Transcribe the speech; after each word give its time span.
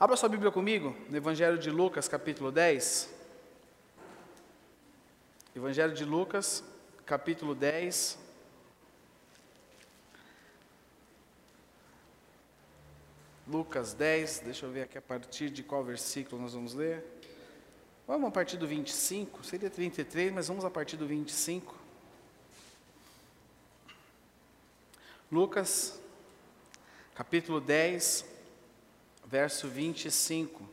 Abra 0.00 0.16
sua 0.16 0.30
Bíblia 0.30 0.50
comigo, 0.50 0.96
no 1.10 1.16
Evangelho 1.18 1.58
de 1.58 1.70
Lucas, 1.70 2.08
capítulo 2.08 2.50
10. 2.50 3.10
Evangelho 5.54 5.92
de 5.92 6.06
Lucas, 6.06 6.64
capítulo 7.04 7.54
10. 7.54 8.18
Lucas 13.46 13.92
10, 13.92 14.38
deixa 14.38 14.64
eu 14.64 14.72
ver 14.72 14.84
aqui 14.84 14.96
a 14.96 15.02
partir 15.02 15.50
de 15.50 15.62
qual 15.62 15.84
versículo 15.84 16.40
nós 16.40 16.54
vamos 16.54 16.72
ler. 16.72 17.04
Vamos 18.06 18.26
a 18.26 18.30
partir 18.30 18.56
do 18.56 18.66
25, 18.66 19.44
seria 19.44 19.68
33, 19.68 20.32
mas 20.32 20.48
vamos 20.48 20.64
a 20.64 20.70
partir 20.70 20.96
do 20.96 21.06
25. 21.06 21.74
Lucas, 25.30 26.00
capítulo 27.14 27.60
10, 27.60 28.39
verso 29.30 29.68
25. 29.68 30.68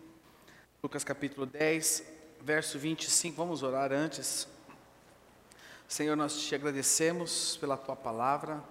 Lucas 0.82 1.04
capítulo 1.04 1.46
10, 1.46 2.04
verso 2.42 2.80
25. 2.80 3.38
Vamos 3.38 3.62
orar 3.62 3.94
antes. 3.94 4.48
Senhor, 5.88 6.18
nós 6.18 6.42
te 6.42 6.56
agradecemos 6.56 7.56
pela 7.58 7.78
tua 7.78 7.96
palavra, 7.96 8.64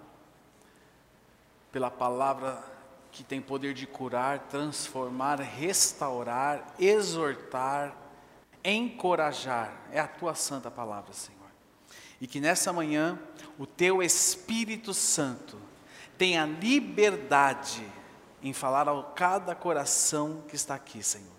pela 1.71 1.89
palavra 1.89 2.65
que 3.13 3.23
tem 3.23 3.41
poder 3.41 3.75
de 3.75 3.87
curar, 3.87 4.41
transformar, 4.49 5.41
restaurar, 5.41 6.75
exortar, 6.81 7.97
encorajar. 8.65 9.87
É 9.93 10.01
a 10.01 10.09
tua 10.09 10.35
santa 10.35 10.69
palavra, 10.69 11.13
Senhor. 11.13 11.47
E 12.21 12.27
que 12.27 12.41
nessa 12.41 12.73
manhã 12.73 13.21
o 13.57 13.65
teu 13.65 14.03
Espírito 14.03 14.93
Santo 14.93 15.57
tenha 16.19 16.45
liberdade 16.45 17.87
em 18.49 18.53
falar 18.53 18.89
a 18.89 19.03
cada 19.03 19.57
coração 19.57 20.45
que 20.49 20.55
está 20.55 20.77
aqui, 20.77 21.03
Senhor. 21.03 21.35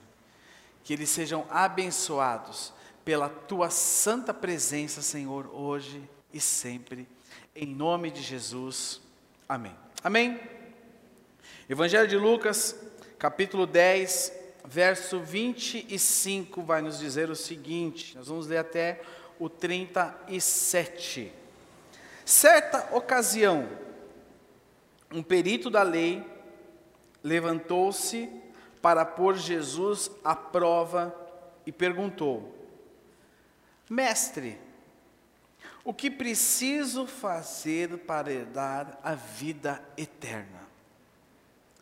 Que 0.83 0.91
eles 0.91 1.09
sejam 1.09 1.45
abençoados 1.49 2.73
pela 3.05 3.29
tua 3.29 3.69
santa 3.69 4.33
presença, 4.33 5.01
Senhor, 5.01 5.49
hoje 5.53 6.03
e 6.33 6.41
sempre. 6.41 7.07
Em 7.55 7.65
nome 7.65 8.11
de 8.11 8.21
Jesus. 8.21 8.99
Amém. 9.47 9.73
Amém. 10.03 10.37
Evangelho 11.69 12.09
de 12.09 12.17
Lucas, 12.17 12.75
capítulo 13.17 13.65
10, 13.65 14.33
verso 14.65 15.21
25, 15.21 16.61
vai 16.61 16.81
nos 16.81 16.99
dizer 16.99 17.29
o 17.29 17.35
seguinte: 17.37 18.17
nós 18.17 18.27
vamos 18.27 18.47
ler 18.47 18.57
até 18.57 18.99
o 19.39 19.47
37. 19.47 21.31
Certa 22.25 22.93
ocasião, 22.93 23.69
um 25.09 25.23
perito 25.23 25.69
da 25.69 25.83
lei 25.83 26.35
levantou-se 27.23 28.29
para 28.81 29.05
pôr 29.05 29.35
Jesus 29.35 30.11
à 30.23 30.35
prova 30.35 31.15
e 31.65 31.71
perguntou: 31.71 32.55
Mestre, 33.89 34.57
o 35.83 35.93
que 35.93 36.11
preciso 36.11 37.07
fazer 37.07 37.97
para 37.99 38.31
herdar 38.31 38.99
a 39.03 39.15
vida 39.15 39.83
eterna? 39.97 40.67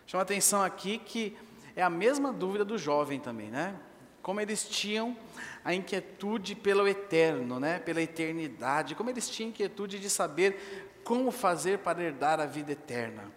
Chama 0.06 0.24
atenção 0.24 0.62
aqui 0.62 1.00
que 1.00 1.36
é 1.76 1.82
a 1.82 1.90
mesma 1.90 2.32
dúvida 2.32 2.64
do 2.64 2.78
jovem 2.78 3.20
também, 3.20 3.50
né? 3.50 3.76
Como 4.22 4.40
eles 4.40 4.68
tinham 4.68 5.16
a 5.64 5.74
inquietude 5.74 6.56
pelo 6.56 6.88
eterno, 6.88 7.60
né? 7.60 7.80
Pela 7.80 8.02
eternidade, 8.02 8.96
como 8.96 9.10
eles 9.10 9.30
tinham 9.30 9.50
inquietude 9.50 10.00
de 10.00 10.10
saber 10.10 11.02
como 11.04 11.32
fazer 11.32 11.80
para 11.80 12.04
herdar 12.04 12.40
a 12.40 12.46
vida 12.46 12.72
eterna. 12.72 13.32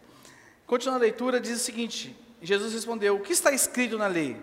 Continuando 0.69 1.03
a 1.03 1.07
leitura, 1.07 1.41
diz 1.41 1.63
o 1.63 1.65
seguinte: 1.65 2.15
Jesus 2.43 2.75
respondeu: 2.75 3.17
O 3.17 3.21
que 3.21 3.33
está 3.33 3.51
escrito 3.51 3.97
na 3.97 4.07
lei? 4.07 4.37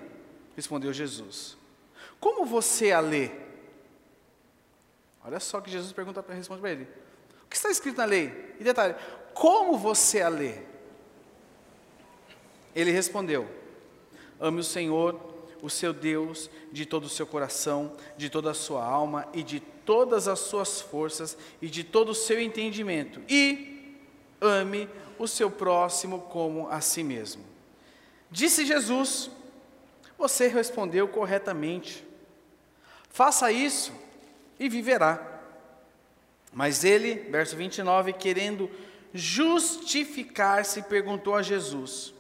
Respondeu 0.56 0.92
Jesus: 0.92 1.56
Como 2.20 2.46
você 2.46 2.92
a 2.92 3.00
lê? 3.00 3.30
Olha 5.24 5.40
só 5.40 5.62
que 5.62 5.70
Jesus 5.70 5.94
pergunta, 5.94 6.26
responde 6.28 6.62
para 6.62 6.72
ele: 6.72 6.88
O 7.46 7.48
que 7.48 7.56
está 7.56 7.70
escrito 7.70 7.98
na 7.98 8.06
lei? 8.06 8.56
E 8.60 8.64
detalhe: 8.64 8.96
Como 9.36 9.78
você 9.78 10.24
a 10.24 10.28
lê? 10.28 10.64
Ele 12.76 12.90
respondeu: 12.90 13.48
Ame 14.40 14.62
o 14.62 14.64
Senhor, 14.64 15.22
o 15.62 15.70
seu 15.70 15.94
Deus, 15.94 16.50
de 16.72 16.88
todo 16.88 17.04
o 17.04 17.10
seu 17.10 17.28
coração, 17.28 17.96
de 18.18 18.32
toda 18.32 18.50
a 18.50 18.56
sua 18.56 18.84
alma 18.84 19.28
e 19.32 19.44
de 19.44 19.60
todas 19.60 20.28
as 20.28 20.40
suas 20.40 20.82
forças 20.82 21.38
e 21.62 21.68
de 21.68 21.84
todo 21.84 22.10
o 22.10 22.16
seu 22.16 22.42
entendimento. 22.42 23.22
E 23.30 23.75
ame 24.42 24.90
o 25.18 25.28
seu 25.28 25.50
próximo 25.50 26.22
como 26.22 26.70
a 26.70 26.82
si 26.82 27.04
mesmo. 27.04 27.44
Disse 28.30 28.66
Jesus: 28.66 29.30
Você 30.18 30.48
respondeu 30.48 31.08
corretamente. 31.08 32.06
Faça 33.10 33.52
isso 33.52 33.94
e 34.60 34.68
viverá. 34.68 35.36
Mas 36.52 36.84
ele, 36.84 37.16
verso 37.30 37.56
29, 37.56 38.14
querendo 38.14 38.70
justificar-se, 39.14 40.82
perguntou 40.84 41.36
a 41.36 41.42
Jesus: 41.42 42.14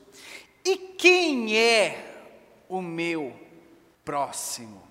E 0.64 0.78
quem 0.78 1.58
é 1.58 2.32
o 2.70 2.82
meu 2.82 3.34
próximo? 4.03 4.86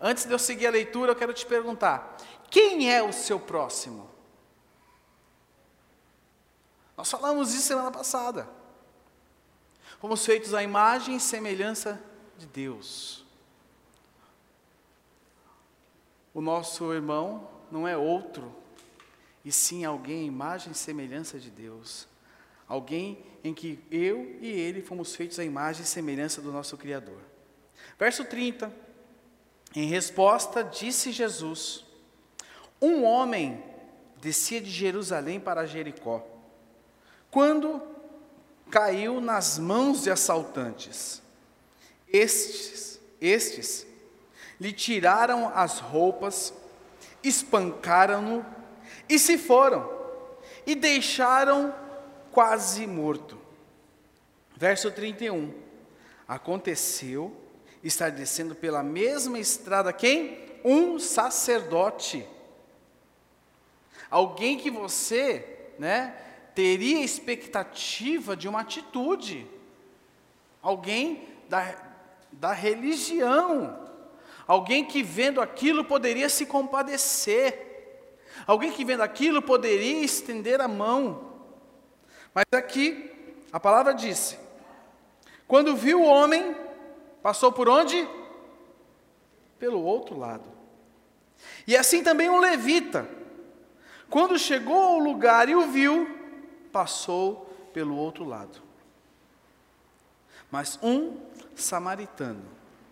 Antes 0.00 0.26
de 0.26 0.32
eu 0.32 0.38
seguir 0.38 0.66
a 0.66 0.70
leitura, 0.70 1.12
eu 1.12 1.16
quero 1.16 1.32
te 1.32 1.46
perguntar: 1.46 2.16
quem 2.50 2.92
é 2.92 3.02
o 3.02 3.12
seu 3.12 3.40
próximo? 3.40 4.15
Nós 6.96 7.10
falamos 7.10 7.52
isso 7.52 7.68
semana 7.68 7.90
passada. 7.90 8.48
Fomos 10.00 10.24
feitos 10.24 10.54
à 10.54 10.62
imagem 10.62 11.16
e 11.16 11.20
semelhança 11.20 12.00
de 12.38 12.46
Deus. 12.46 13.24
O 16.32 16.40
nosso 16.40 16.92
irmão 16.92 17.48
não 17.70 17.86
é 17.86 17.96
outro, 17.96 18.54
e 19.44 19.52
sim 19.52 19.84
alguém 19.84 20.22
à 20.22 20.26
imagem 20.26 20.72
e 20.72 20.74
semelhança 20.74 21.38
de 21.38 21.50
Deus. 21.50 22.06
Alguém 22.68 23.24
em 23.44 23.54
que 23.54 23.78
eu 23.90 24.36
e 24.40 24.48
ele 24.48 24.82
fomos 24.82 25.14
feitos 25.14 25.38
à 25.38 25.44
imagem 25.44 25.82
e 25.82 25.86
semelhança 25.86 26.42
do 26.42 26.50
nosso 26.50 26.76
Criador. 26.76 27.20
Verso 27.98 28.24
30. 28.24 28.72
Em 29.74 29.86
resposta, 29.86 30.64
disse 30.64 31.12
Jesus: 31.12 31.84
Um 32.80 33.04
homem 33.04 33.62
descia 34.20 34.60
de 34.60 34.70
Jerusalém 34.70 35.38
para 35.38 35.66
Jericó 35.66 36.35
quando 37.36 37.82
caiu 38.70 39.20
nas 39.20 39.58
mãos 39.58 40.04
de 40.04 40.10
assaltantes. 40.10 41.20
Estes, 42.10 42.98
estes 43.20 43.86
lhe 44.58 44.72
tiraram 44.72 45.52
as 45.54 45.78
roupas, 45.78 46.54
espancaram-no 47.22 48.42
e 49.06 49.18
se 49.18 49.36
foram, 49.36 49.86
e 50.66 50.74
deixaram 50.74 51.74
quase 52.32 52.86
morto. 52.86 53.38
Verso 54.56 54.90
31. 54.90 55.52
Aconteceu 56.26 57.36
estar 57.84 58.10
descendo 58.10 58.54
pela 58.54 58.82
mesma 58.82 59.38
estrada 59.38 59.92
quem? 59.92 60.38
Um 60.64 60.98
sacerdote. 60.98 62.26
Alguém 64.08 64.56
que 64.56 64.70
você, 64.70 65.74
né, 65.78 66.22
teria 66.56 67.04
expectativa 67.04 68.34
de 68.34 68.48
uma 68.48 68.62
atitude. 68.62 69.46
Alguém 70.62 71.28
da, 71.50 71.76
da 72.32 72.52
religião. 72.52 73.86
Alguém 74.46 74.82
que 74.82 75.02
vendo 75.02 75.42
aquilo 75.42 75.84
poderia 75.84 76.30
se 76.30 76.46
compadecer. 76.46 78.24
Alguém 78.46 78.72
que 78.72 78.86
vendo 78.86 79.02
aquilo 79.02 79.42
poderia 79.42 80.02
estender 80.02 80.58
a 80.62 80.66
mão. 80.66 81.34
Mas 82.34 82.46
aqui, 82.52 83.10
a 83.52 83.60
palavra 83.60 83.92
disse: 83.92 84.38
quando 85.46 85.76
viu 85.76 86.00
o 86.00 86.06
homem, 86.06 86.56
passou 87.22 87.52
por 87.52 87.68
onde? 87.68 88.08
Pelo 89.58 89.82
outro 89.82 90.18
lado. 90.18 90.50
E 91.66 91.76
assim 91.76 92.02
também 92.02 92.30
um 92.30 92.38
levita, 92.38 93.06
quando 94.08 94.38
chegou 94.38 94.80
ao 94.80 94.98
lugar 94.98 95.50
e 95.50 95.54
o 95.54 95.66
viu, 95.66 96.15
passou 96.76 97.46
pelo 97.72 97.96
outro 97.96 98.22
lado. 98.22 98.60
Mas 100.50 100.78
um 100.82 101.18
samaritano. 101.54 102.44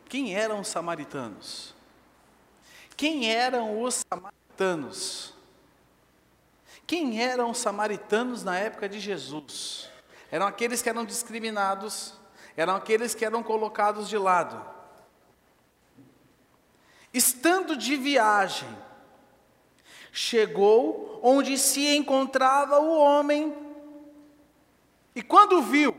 Quem 0.09 0.35
eram 0.35 0.61
os 0.61 0.69
samaritanos? 0.69 1.75
Quem 2.97 3.31
eram 3.31 3.83
os 3.83 4.03
samaritanos? 4.11 5.35
Quem 6.87 7.23
eram 7.23 7.51
os 7.51 7.59
samaritanos 7.59 8.43
na 8.43 8.59
época 8.59 8.89
de 8.89 8.99
Jesus? 8.99 9.91
Eram 10.31 10.47
aqueles 10.47 10.81
que 10.81 10.89
eram 10.89 11.05
discriminados, 11.05 12.15
eram 12.57 12.77
aqueles 12.77 13.15
que 13.15 13.23
eram 13.23 13.43
colocados 13.43 14.09
de 14.09 14.17
lado. 14.17 14.65
Estando 17.13 17.77
de 17.77 17.97
viagem, 17.97 18.79
chegou 20.11 21.21
onde 21.23 21.59
se 21.59 21.95
encontrava 21.95 22.79
o 22.79 22.99
homem, 22.99 23.64
e 25.15 25.23
quando 25.23 25.63
viu, 25.63 25.95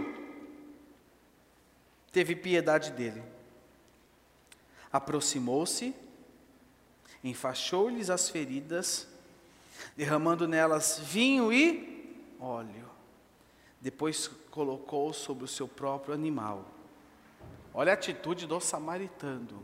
teve 2.11 2.35
piedade 2.35 2.91
dele. 2.91 3.23
Aproximou-se, 4.91 5.95
enfaixou-lhes 7.23 8.09
as 8.09 8.29
feridas, 8.29 9.07
derramando 9.95 10.47
nelas 10.47 10.99
vinho 10.99 11.51
e 11.51 12.23
óleo. 12.39 12.89
Depois 13.81 14.27
colocou 14.49 15.13
sobre 15.13 15.43
o 15.43 15.47
seu 15.47 15.67
próprio 15.67 16.13
animal. 16.13 16.65
Olha 17.73 17.91
a 17.91 17.93
atitude 17.93 18.47
do 18.47 18.59
samaritano. 18.59 19.63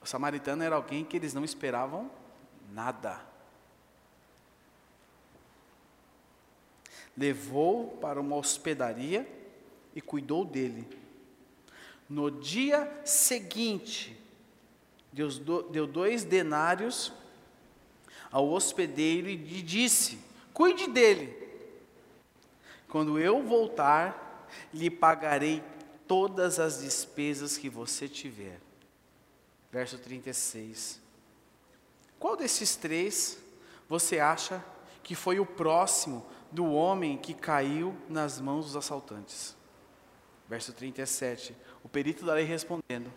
O 0.00 0.06
samaritano 0.06 0.62
era 0.62 0.76
alguém 0.76 1.04
que 1.04 1.16
eles 1.16 1.34
não 1.34 1.44
esperavam 1.44 2.10
nada. 2.70 3.20
Levou 7.16 7.96
para 8.00 8.20
uma 8.20 8.36
hospedaria 8.36 9.28
e 9.94 10.00
cuidou 10.00 10.44
dele. 10.44 10.86
No 12.08 12.30
dia 12.30 12.90
seguinte, 13.04 14.16
Deus 15.12 15.38
deu 15.38 15.86
dois 15.86 16.24
denários 16.24 17.12
ao 18.30 18.48
hospedeiro 18.50 19.28
e 19.28 19.36
disse: 19.36 20.18
Cuide 20.52 20.88
dele. 20.88 21.42
Quando 22.88 23.18
eu 23.18 23.42
voltar, 23.42 24.48
lhe 24.72 24.90
pagarei 24.90 25.62
todas 26.06 26.58
as 26.58 26.80
despesas 26.80 27.56
que 27.56 27.68
você 27.68 28.08
tiver 28.08 28.60
verso 29.74 29.98
36. 29.98 31.00
Qual 32.16 32.36
desses 32.36 32.76
três 32.76 33.36
você 33.88 34.20
acha 34.20 34.64
que 35.02 35.16
foi 35.16 35.40
o 35.40 35.44
próximo 35.44 36.24
do 36.54 36.72
homem 36.72 37.18
que 37.18 37.34
caiu 37.34 37.94
nas 38.08 38.40
mãos 38.40 38.66
dos 38.66 38.76
assaltantes? 38.76 39.56
Verso 40.48 40.72
37. 40.72 41.54
O 41.82 41.88
perito 41.88 42.24
da 42.24 42.34
lei 42.34 42.44
respondendo: 42.44 43.12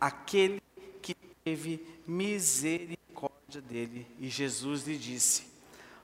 Aquele 0.00 0.62
que 1.00 1.14
teve 1.14 1.84
misericórdia 2.06 3.60
dele. 3.60 4.06
E 4.18 4.28
Jesus 4.28 4.86
lhe 4.86 4.98
disse: 4.98 5.46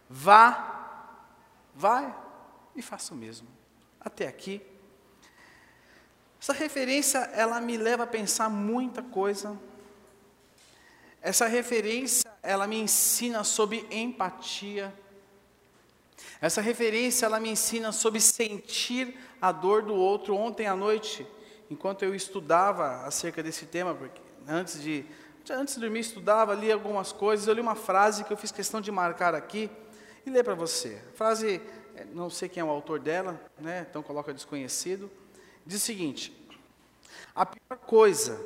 Vá, 0.09 1.21
vai 1.75 2.15
e 2.75 2.83
faça 2.83 3.13
o 3.13 3.17
mesmo. 3.17 3.47
Até 4.01 4.27
aqui. 4.27 4.63
Essa 6.41 6.53
referência, 6.53 7.19
ela 7.19 7.61
me 7.61 7.77
leva 7.77 8.05
a 8.05 8.07
pensar 8.07 8.49
muita 8.49 9.03
coisa 9.03 9.59
essa 11.21 11.47
referência, 11.47 12.31
ela 12.43 12.67
me 12.67 12.79
ensina 12.79 13.43
sobre 13.43 13.87
empatia. 13.91 14.95
Essa 16.41 16.61
referência, 16.61 17.27
ela 17.27 17.41
me 17.41 17.51
ensina 17.51 17.91
sobre 17.91 18.21
sentir 18.21 19.19
a 19.41 19.51
dor 19.51 19.83
do 19.83 19.95
outro. 19.95 20.37
Ontem 20.37 20.67
à 20.67 20.77
noite, 20.77 21.27
enquanto 21.69 22.05
eu 22.05 22.15
estudava 22.15 23.05
acerca 23.05 23.43
desse 23.43 23.67
tema, 23.67 23.95
porque 23.95 24.21
antes 24.47 24.81
de 24.81 25.05
antes 25.51 25.75
de 25.75 25.81
dormir 25.81 26.01
estudava, 26.01 26.55
li 26.55 26.71
algumas 26.71 27.11
coisas, 27.11 27.47
eu 27.47 27.55
li 27.55 27.61
uma 27.63 27.75
frase 27.75 28.23
que 28.23 28.31
eu 28.31 28.37
fiz 28.37 28.53
questão 28.53 28.83
de 28.83 28.93
marcar 28.93 29.35
aqui 29.35 29.71
e 30.27 30.31
ler 30.31 30.45
para 30.45 30.55
você. 30.55 31.01
A 31.09 31.17
frase, 31.17 31.63
eh, 31.97 32.07
não 32.13 32.29
sei 32.29 32.51
quem 32.51 32.61
é 32.61 32.65
o 32.65 32.69
autor 32.69 33.01
dela, 33.01 33.41
né? 33.59 33.87
Então 33.89 34.03
coloca 34.03 34.35
desconhecido. 34.35 35.11
Diz 35.65 35.83
o 35.83 35.85
seguinte: 35.85 36.37
A 37.35 37.47
pior 37.47 37.79
coisa 37.79 38.39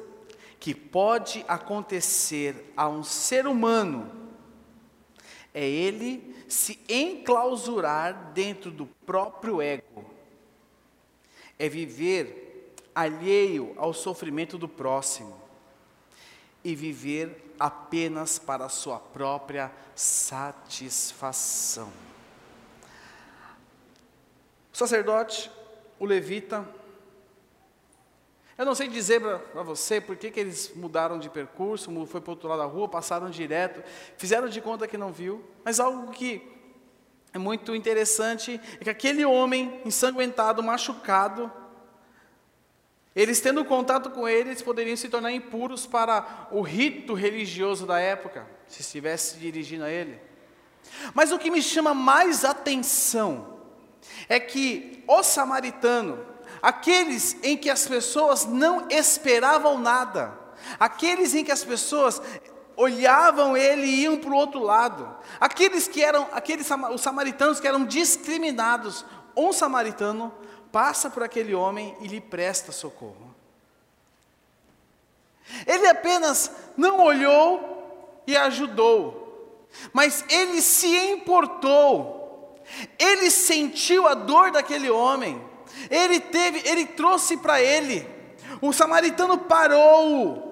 que 0.60 0.74
pode 0.74 1.44
acontecer 1.48 2.72
a 2.76 2.88
um 2.88 3.02
ser 3.02 3.48
humano 3.48 4.21
é 5.54 5.68
ele 5.68 6.34
se 6.48 6.80
enclausurar 6.88 8.32
dentro 8.32 8.70
do 8.70 8.86
próprio 8.86 9.60
ego, 9.60 10.04
é 11.58 11.68
viver 11.68 12.74
alheio 12.94 13.74
ao 13.76 13.92
sofrimento 13.92 14.56
do 14.58 14.68
próximo 14.68 15.40
e 16.64 16.74
viver 16.74 17.54
apenas 17.58 18.38
para 18.38 18.64
a 18.66 18.68
sua 18.68 18.98
própria 18.98 19.70
satisfação. 19.94 21.92
O 24.72 24.76
sacerdote, 24.76 25.50
o 25.98 26.04
levita, 26.04 26.66
eu 28.58 28.66
não 28.66 28.74
sei 28.74 28.88
dizer 28.88 29.20
para 29.20 29.62
você 29.62 30.00
por 30.00 30.16
que, 30.16 30.30
que 30.30 30.40
eles 30.40 30.72
mudaram 30.74 31.18
de 31.18 31.30
percurso, 31.30 31.90
foi 32.06 32.20
para 32.20 32.30
o 32.30 32.34
outro 32.34 32.48
lado 32.48 32.58
da 32.58 32.66
rua, 32.66 32.88
passaram 32.88 33.30
direto, 33.30 33.82
fizeram 34.16 34.48
de 34.48 34.60
conta 34.60 34.86
que 34.86 34.98
não 34.98 35.12
viu, 35.12 35.42
mas 35.64 35.80
algo 35.80 36.12
que 36.12 36.42
é 37.32 37.38
muito 37.38 37.74
interessante 37.74 38.60
é 38.78 38.84
que 38.84 38.90
aquele 38.90 39.24
homem 39.24 39.80
ensanguentado, 39.84 40.62
machucado, 40.62 41.50
eles 43.14 43.40
tendo 43.40 43.64
contato 43.64 44.10
com 44.10 44.26
ele, 44.26 44.50
eles 44.50 44.62
poderiam 44.62 44.96
se 44.96 45.08
tornar 45.08 45.32
impuros 45.32 45.86
para 45.86 46.48
o 46.50 46.62
rito 46.62 47.14
religioso 47.14 47.86
da 47.86 47.98
época, 47.98 48.46
se 48.66 48.80
estivesse 48.80 49.38
dirigindo 49.38 49.84
a 49.84 49.90
ele. 49.90 50.18
Mas 51.14 51.30
o 51.30 51.38
que 51.38 51.50
me 51.50 51.62
chama 51.62 51.94
mais 51.94 52.44
atenção 52.44 53.60
é 54.28 54.40
que 54.40 55.04
o 55.06 55.22
samaritano, 55.22 56.24
aqueles 56.62 57.36
em 57.42 57.56
que 57.56 57.68
as 57.68 57.86
pessoas 57.88 58.46
não 58.46 58.86
esperavam 58.88 59.78
nada, 59.78 60.38
aqueles 60.78 61.34
em 61.34 61.44
que 61.44 61.50
as 61.50 61.64
pessoas 61.64 62.22
olhavam 62.76 63.56
ele 63.56 63.84
e 63.84 64.02
iam 64.02 64.16
para 64.16 64.30
o 64.30 64.36
outro 64.36 64.60
lado, 64.60 65.14
aqueles 65.40 65.88
que 65.88 66.02
eram, 66.02 66.28
aqueles 66.32 66.68
os 66.94 67.00
samaritanos 67.00 67.58
que 67.58 67.66
eram 67.66 67.84
discriminados, 67.84 69.04
um 69.36 69.52
samaritano 69.52 70.32
passa 70.70 71.10
por 71.10 71.22
aquele 71.22 71.54
homem 71.54 71.96
e 72.00 72.06
lhe 72.06 72.20
presta 72.20 72.70
socorro. 72.70 73.34
Ele 75.66 75.86
apenas 75.88 76.50
não 76.76 77.00
olhou 77.00 78.22
e 78.26 78.36
ajudou, 78.36 79.68
mas 79.92 80.24
ele 80.28 80.62
se 80.62 80.96
importou, 81.10 82.62
ele 82.98 83.30
sentiu 83.30 84.06
a 84.06 84.14
dor 84.14 84.52
daquele 84.52 84.88
homem, 84.88 85.51
ele 85.90 86.20
teve, 86.20 86.62
ele 86.68 86.86
trouxe 86.86 87.36
para 87.36 87.60
ele. 87.60 88.06
O 88.60 88.72
samaritano 88.72 89.38
parou. 89.38 90.51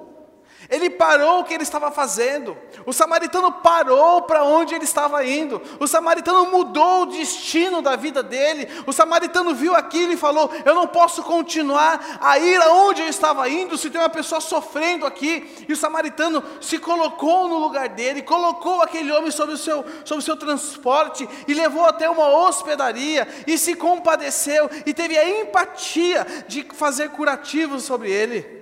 Ele 0.70 0.88
parou 0.88 1.40
o 1.40 1.44
que 1.44 1.52
ele 1.52 1.64
estava 1.64 1.90
fazendo. 1.90 2.56
O 2.86 2.92
samaritano 2.92 3.50
parou 3.50 4.22
para 4.22 4.44
onde 4.44 4.72
ele 4.72 4.84
estava 4.84 5.26
indo. 5.26 5.60
O 5.80 5.88
samaritano 5.88 6.48
mudou 6.48 7.02
o 7.02 7.06
destino 7.06 7.82
da 7.82 7.96
vida 7.96 8.22
dele. 8.22 8.68
O 8.86 8.92
samaritano 8.92 9.52
viu 9.52 9.74
aquilo 9.74 10.12
e 10.12 10.16
falou: 10.16 10.48
Eu 10.64 10.72
não 10.72 10.86
posso 10.86 11.24
continuar 11.24 12.18
a 12.20 12.38
ir 12.38 12.62
aonde 12.62 13.02
eu 13.02 13.08
estava 13.08 13.48
indo 13.48 13.76
se 13.76 13.90
tem 13.90 14.00
uma 14.00 14.08
pessoa 14.08 14.40
sofrendo 14.40 15.04
aqui. 15.04 15.66
E 15.68 15.72
o 15.72 15.76
samaritano 15.76 16.40
se 16.60 16.78
colocou 16.78 17.48
no 17.48 17.58
lugar 17.58 17.88
dele, 17.88 18.22
colocou 18.22 18.80
aquele 18.80 19.10
homem 19.10 19.32
sobre 19.32 19.56
o 19.56 19.58
seu, 19.58 19.84
sobre 20.04 20.22
o 20.22 20.24
seu 20.24 20.36
transporte 20.36 21.28
e 21.48 21.52
levou 21.52 21.84
até 21.84 22.08
uma 22.08 22.28
hospedaria 22.28 23.26
e 23.44 23.58
se 23.58 23.74
compadeceu 23.74 24.70
e 24.86 24.94
teve 24.94 25.18
a 25.18 25.40
empatia 25.40 26.24
de 26.46 26.62
fazer 26.72 27.10
curativos 27.10 27.82
sobre 27.82 28.12
ele. 28.12 28.59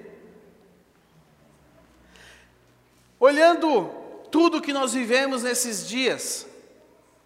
Olhando 3.20 3.90
tudo 4.30 4.60
que 4.60 4.72
nós 4.72 4.92
vivemos 4.92 5.42
nesses 5.42 5.86
dias, 5.86 6.46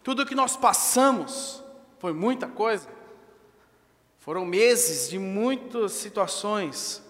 tudo 0.02 0.26
que 0.26 0.34
nós 0.34 0.56
passamos, 0.56 1.62
foi 1.98 2.12
muita 2.12 2.46
coisa. 2.46 2.88
Foram 4.18 4.44
meses 4.44 5.10
de 5.10 5.18
muitas 5.18 5.92
situações. 5.92 7.02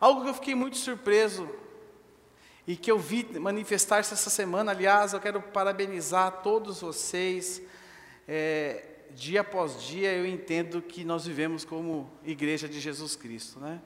Algo 0.00 0.22
que 0.22 0.28
eu 0.30 0.34
fiquei 0.34 0.54
muito 0.54 0.76
surpreso 0.76 1.48
e 2.66 2.76
que 2.76 2.90
eu 2.90 2.98
vi 2.98 3.26
manifestar-se 3.38 4.12
essa 4.12 4.30
semana. 4.30 4.70
Aliás, 4.72 5.12
eu 5.12 5.20
quero 5.20 5.42
parabenizar 5.42 6.42
todos 6.42 6.80
vocês. 6.80 7.60
É, 8.26 8.84
dia 9.14 9.40
após 9.40 9.82
dia, 9.82 10.12
eu 10.12 10.26
entendo 10.26 10.80
que 10.80 11.04
nós 11.04 11.26
vivemos 11.26 11.64
como 11.64 12.10
Igreja 12.22 12.68
de 12.68 12.78
Jesus 12.78 13.16
Cristo, 13.16 13.58
né? 13.58 13.80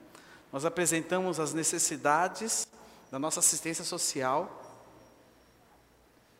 Nós 0.51 0.65
apresentamos 0.65 1.39
as 1.39 1.53
necessidades 1.53 2.67
da 3.13 3.19
nossa 3.19 3.41
assistência 3.41 3.85
social. 3.85 4.59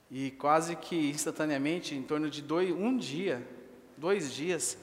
E 0.10 0.32
quase 0.32 0.76
que 0.76 1.12
instantaneamente, 1.12 1.94
em 1.94 2.02
torno 2.02 2.32
de 2.32 2.42
dois, 2.42 2.72
um 2.72 2.98
dia, 2.98 3.48
dois 3.96 4.34
dias, 4.34 4.76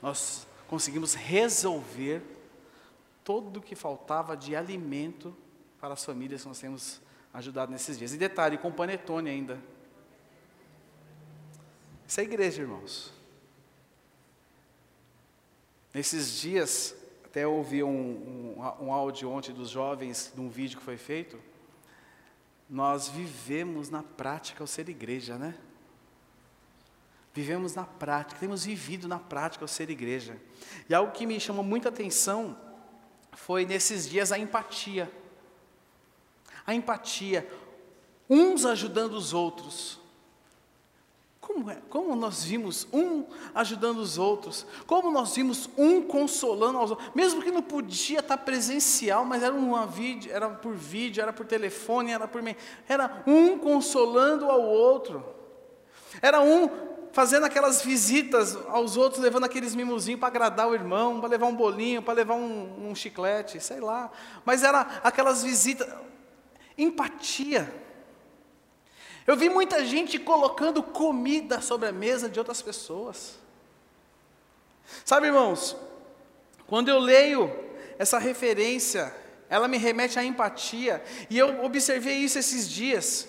nós 0.00 0.46
conseguimos 0.66 1.12
resolver 1.12 2.22
todo 3.22 3.58
o 3.58 3.62
que 3.62 3.74
faltava 3.74 4.34
de 4.34 4.56
alimento 4.56 5.36
para 5.78 5.92
as 5.92 6.02
famílias 6.02 6.40
que 6.40 6.48
nós 6.48 6.58
temos 6.58 6.98
ajudado 7.34 7.70
nesses 7.70 7.98
dias. 7.98 8.14
E 8.14 8.16
detalhe, 8.16 8.56
com 8.56 8.72
panetone 8.72 9.28
ainda. 9.28 9.62
Isso 12.08 12.20
é 12.20 12.22
igreja, 12.22 12.62
irmãos. 12.62 13.12
Nesses 15.92 16.40
dias, 16.40 16.96
até 17.34 17.44
ouvi 17.44 17.82
um, 17.82 18.54
um, 18.56 18.84
um 18.84 18.92
áudio 18.92 19.28
ontem 19.28 19.52
dos 19.52 19.68
jovens, 19.68 20.30
de 20.32 20.40
um 20.40 20.48
vídeo 20.48 20.78
que 20.78 20.84
foi 20.84 20.96
feito. 20.96 21.36
Nós 22.70 23.08
vivemos 23.08 23.90
na 23.90 24.04
prática 24.04 24.62
o 24.62 24.68
ser 24.68 24.88
igreja, 24.88 25.36
né? 25.36 25.56
Vivemos 27.32 27.74
na 27.74 27.82
prática, 27.82 28.38
temos 28.38 28.64
vivido 28.64 29.08
na 29.08 29.18
prática 29.18 29.64
o 29.64 29.68
ser 29.68 29.90
igreja. 29.90 30.40
E 30.88 30.94
algo 30.94 31.10
que 31.10 31.26
me 31.26 31.40
chamou 31.40 31.64
muita 31.64 31.88
atenção 31.88 32.56
foi 33.32 33.66
nesses 33.66 34.08
dias 34.08 34.30
a 34.30 34.38
empatia. 34.38 35.10
A 36.64 36.72
empatia, 36.72 37.50
uns 38.30 38.64
ajudando 38.64 39.14
os 39.14 39.34
outros. 39.34 39.98
Como, 41.46 41.70
é, 41.70 41.76
como 41.90 42.16
nós 42.16 42.42
vimos 42.42 42.88
um 42.90 43.26
ajudando 43.54 43.98
os 43.98 44.16
outros, 44.16 44.66
como 44.86 45.10
nós 45.10 45.36
vimos 45.36 45.68
um 45.76 46.00
consolando 46.00 46.78
aos 46.78 46.92
outros, 46.92 47.10
mesmo 47.14 47.42
que 47.42 47.50
não 47.50 47.60
podia 47.60 48.20
estar 48.20 48.38
presencial, 48.38 49.26
mas 49.26 49.42
era 49.42 49.54
uma 49.54 49.86
vídeo, 49.86 50.32
era 50.32 50.48
por 50.48 50.74
vídeo, 50.74 51.20
era 51.20 51.34
por 51.34 51.44
telefone, 51.44 52.12
era 52.12 52.26
por 52.26 52.42
era 52.88 53.22
um 53.26 53.58
consolando 53.58 54.50
ao 54.50 54.62
outro, 54.62 55.22
era 56.22 56.40
um 56.40 56.66
fazendo 57.12 57.44
aquelas 57.44 57.82
visitas 57.82 58.56
aos 58.68 58.96
outros, 58.96 59.22
levando 59.22 59.44
aqueles 59.44 59.74
mimosinhos 59.74 60.18
para 60.18 60.28
agradar 60.28 60.66
o 60.66 60.74
irmão, 60.74 61.20
para 61.20 61.28
levar 61.28 61.46
um 61.46 61.54
bolinho, 61.54 62.00
para 62.00 62.14
levar 62.14 62.36
um, 62.36 62.88
um 62.88 62.94
chiclete, 62.94 63.60
sei 63.60 63.80
lá, 63.80 64.10
mas 64.46 64.62
era 64.62 64.80
aquelas 65.04 65.42
visitas, 65.42 65.86
empatia. 66.78 67.83
Eu 69.26 69.36
vi 69.36 69.48
muita 69.48 69.84
gente 69.84 70.18
colocando 70.18 70.82
comida 70.82 71.60
sobre 71.60 71.88
a 71.88 71.92
mesa 71.92 72.28
de 72.28 72.38
outras 72.38 72.60
pessoas. 72.60 73.38
Sabe, 75.04 75.28
irmãos, 75.28 75.76
quando 76.66 76.88
eu 76.88 76.98
leio 76.98 77.50
essa 77.98 78.18
referência, 78.18 79.14
ela 79.48 79.66
me 79.66 79.78
remete 79.78 80.18
à 80.18 80.24
empatia, 80.24 81.02
e 81.30 81.38
eu 81.38 81.64
observei 81.64 82.16
isso 82.16 82.38
esses 82.38 82.68
dias. 82.68 83.28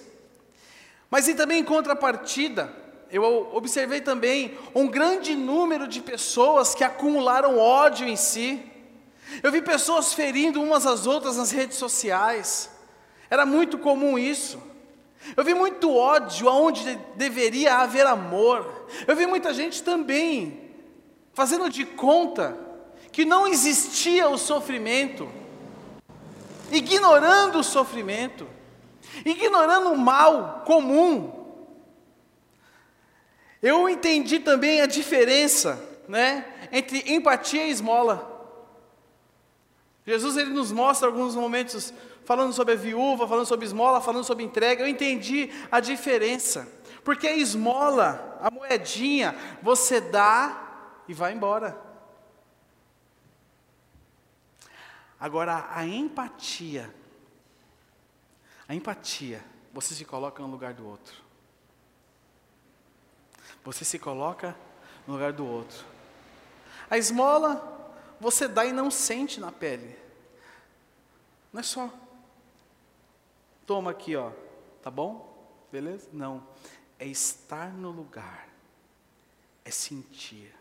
Mas 1.09 1.27
e 1.27 1.35
também 1.35 1.59
em 1.59 1.63
contrapartida, 1.63 2.73
eu 3.09 3.23
observei 3.53 4.01
também 4.01 4.57
um 4.73 4.87
grande 4.87 5.33
número 5.33 5.87
de 5.87 6.01
pessoas 6.01 6.75
que 6.75 6.83
acumularam 6.83 7.57
ódio 7.57 8.07
em 8.07 8.17
si. 8.17 8.61
Eu 9.41 9.51
vi 9.51 9.61
pessoas 9.61 10.13
ferindo 10.13 10.61
umas 10.61 10.85
às 10.85 11.07
outras 11.07 11.37
nas 11.37 11.51
redes 11.51 11.77
sociais. 11.77 12.69
Era 13.29 13.45
muito 13.45 13.77
comum 13.77 14.17
isso. 14.19 14.61
Eu 15.35 15.43
vi 15.43 15.53
muito 15.53 15.93
ódio 15.93 16.49
aonde 16.49 16.95
deveria 17.15 17.77
haver 17.77 18.05
amor. 18.05 18.87
Eu 19.07 19.15
vi 19.15 19.25
muita 19.25 19.53
gente 19.53 19.81
também 19.81 20.71
fazendo 21.33 21.69
de 21.69 21.85
conta 21.85 22.57
que 23.11 23.25
não 23.25 23.47
existia 23.47 24.27
o 24.27 24.37
sofrimento, 24.37 25.29
ignorando 26.71 27.59
o 27.59 27.63
sofrimento, 27.63 28.47
ignorando 29.25 29.91
o 29.91 29.97
mal 29.97 30.63
comum. 30.65 31.45
Eu 33.61 33.89
entendi 33.89 34.39
também 34.39 34.81
a 34.81 34.85
diferença, 34.85 35.81
né, 36.07 36.45
entre 36.71 37.03
empatia 37.13 37.65
e 37.65 37.71
esmola. 37.71 38.33
Jesus 40.05 40.37
ele 40.37 40.51
nos 40.51 40.71
mostra 40.71 41.07
alguns 41.07 41.35
momentos 41.35 41.93
falando 42.25 42.51
sobre 42.51 42.73
a 42.73 42.77
viúva, 42.77 43.27
falando 43.27 43.45
sobre 43.45 43.65
esmola, 43.65 44.01
falando 44.01 44.23
sobre 44.23 44.43
entrega, 44.43 44.83
eu 44.83 44.87
entendi 44.87 45.51
a 45.71 45.79
diferença. 45.79 46.67
Porque 47.03 47.27
a 47.27 47.37
esmola, 47.37 48.39
a 48.41 48.49
moedinha, 48.49 49.35
você 49.61 50.01
dá 50.01 51.01
e 51.07 51.13
vai 51.13 51.33
embora. 51.33 51.79
Agora, 55.19 55.67
a 55.69 55.85
empatia, 55.85 56.93
a 58.67 58.73
empatia, 58.73 59.43
você 59.71 59.93
se 59.93 60.03
coloca 60.03 60.41
no 60.41 60.49
lugar 60.49 60.73
do 60.73 60.87
outro. 60.87 61.23
Você 63.63 63.85
se 63.85 63.99
coloca 63.99 64.55
no 65.07 65.13
lugar 65.13 65.31
do 65.31 65.45
outro. 65.45 65.85
A 66.89 66.97
esmola, 66.97 67.93
você 68.19 68.47
dá 68.47 68.65
e 68.65 68.73
não 68.73 68.89
sente 68.89 69.39
na 69.39 69.51
pele. 69.51 69.95
Não 71.53 71.59
é 71.59 71.63
só 71.63 71.91
Toma 73.65 73.91
aqui, 73.91 74.15
ó. 74.15 74.31
Tá 74.81 74.91
bom? 74.91 75.33
Beleza? 75.71 76.09
Não. 76.13 76.45
É 76.99 77.05
estar 77.05 77.73
no 77.73 77.91
lugar. 77.91 78.47
É 79.63 79.71
sentir. 79.71 80.53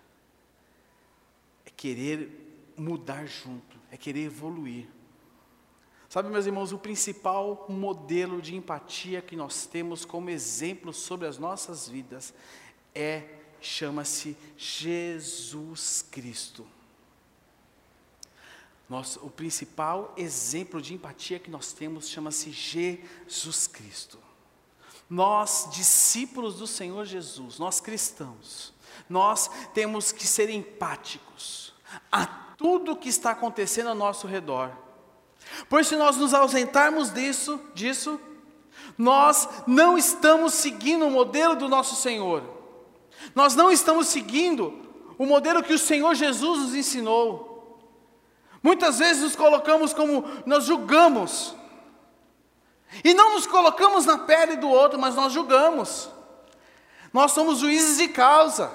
É 1.67 1.71
querer 1.71 2.73
mudar 2.77 3.27
junto. 3.27 3.77
É 3.91 3.97
querer 3.97 4.25
evoluir. 4.25 4.89
Sabe, 6.09 6.29
meus 6.29 6.47
irmãos, 6.47 6.73
o 6.73 6.79
principal 6.79 7.67
modelo 7.69 8.41
de 8.41 8.55
empatia 8.55 9.21
que 9.21 9.35
nós 9.35 9.67
temos 9.67 10.05
como 10.05 10.31
exemplo 10.31 10.93
sobre 10.93 11.27
as 11.27 11.39
nossas 11.39 11.89
vidas 11.89 12.33
é 12.95 13.25
chama-se 13.61 14.37
Jesus 14.57 16.07
Cristo. 16.11 16.65
O 18.89 19.31
principal 19.31 20.13
exemplo 20.17 20.81
de 20.81 20.95
empatia 20.95 21.39
que 21.39 21.51
nós 21.51 21.73
temos 21.73 22.09
chama-se 22.09 22.51
Jesus 22.53 23.67
Cristo. 23.67 24.19
Nós, 25.09 25.69
discípulos 25.73 26.57
do 26.57 26.67
Senhor 26.67 27.05
Jesus, 27.05 27.59
nós 27.59 27.81
cristãos, 27.81 28.75
nós 29.09 29.51
temos 29.73 30.13
que 30.13 30.27
ser 30.27 30.51
empáticos 30.51 31.73
a 32.11 32.27
tudo 32.57 32.97
que 32.97 33.09
está 33.09 33.31
acontecendo 33.31 33.89
ao 33.89 33.95
nosso 33.95 34.27
redor. 34.27 34.73
Pois 35.69 35.87
se 35.87 35.97
nós 35.97 36.17
nos 36.17 36.33
ausentarmos 36.33 37.13
disso, 37.13 37.61
disso, 37.75 38.21
nós 38.97 39.49
não 39.67 39.97
estamos 39.99 40.55
seguindo 40.55 41.07
o 41.07 41.11
modelo 41.11 41.57
do 41.57 41.69
nosso 41.69 41.97
Senhor. 41.97 42.43
Nós 43.35 43.55
não 43.55 43.71
estamos 43.71 44.09
seguindo 44.09 44.83
o 45.19 45.27
modelo 45.27 45.63
que 45.63 45.73
o 45.73 45.79
Senhor 45.79 46.15
Jesus 46.15 46.61
nos 46.61 46.75
ensinou. 46.75 47.54
Muitas 48.65 48.99
vezes 48.99 49.23
nos 49.23 49.37
colocamos 49.37 49.93
como 49.93 50.25
nós 50.47 50.65
julgamos. 50.65 51.55
E 53.05 53.13
não 53.13 53.35
nos 53.35 53.47
colocamos 53.47 54.07
na 54.07 54.17
pele 54.17 54.57
do 54.57 54.71
outro, 54.71 54.99
mas 54.99 55.15
nós 55.15 55.35
julgamos. 55.35 56.09
Nós 57.13 57.33
somos 57.33 57.59
juízes 57.59 57.99
de 57.99 58.09
causa. 58.09 58.73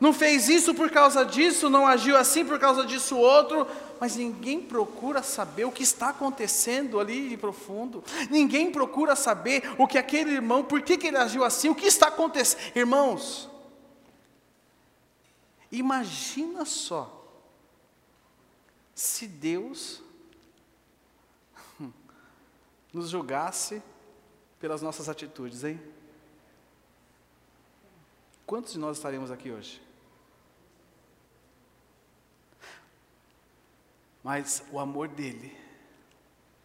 Não 0.00 0.14
fez 0.14 0.48
isso 0.48 0.72
por 0.72 0.90
causa 0.90 1.22
disso, 1.22 1.68
não 1.68 1.86
agiu 1.86 2.16
assim 2.16 2.46
por 2.46 2.58
causa 2.58 2.86
disso 2.86 3.14
outro, 3.18 3.66
mas 4.00 4.16
ninguém 4.16 4.58
procura 4.58 5.22
saber 5.22 5.66
o 5.66 5.70
que 5.70 5.82
está 5.82 6.08
acontecendo 6.08 6.98
ali 6.98 7.28
de 7.28 7.36
profundo. 7.36 8.02
Ninguém 8.30 8.72
procura 8.72 9.14
saber 9.14 9.70
o 9.76 9.86
que 9.86 9.98
aquele 9.98 10.30
irmão, 10.32 10.64
por 10.64 10.80
que, 10.80 10.96
que 10.96 11.08
ele 11.08 11.18
agiu 11.18 11.44
assim, 11.44 11.68
o 11.68 11.74
que 11.74 11.86
está 11.86 12.08
acontecendo. 12.08 12.74
Irmãos, 12.74 13.50
imagina 15.70 16.64
só 16.64 17.15
se 18.96 19.28
Deus 19.28 20.02
nos 22.90 23.10
julgasse 23.10 23.82
pelas 24.58 24.80
nossas 24.80 25.06
atitudes, 25.06 25.64
hein? 25.64 25.78
Quantos 28.46 28.72
de 28.72 28.78
nós 28.78 28.96
estaremos 28.96 29.30
aqui 29.30 29.50
hoje? 29.50 29.82
Mas 34.24 34.64
o 34.72 34.78
amor 34.78 35.08
dele, 35.08 35.54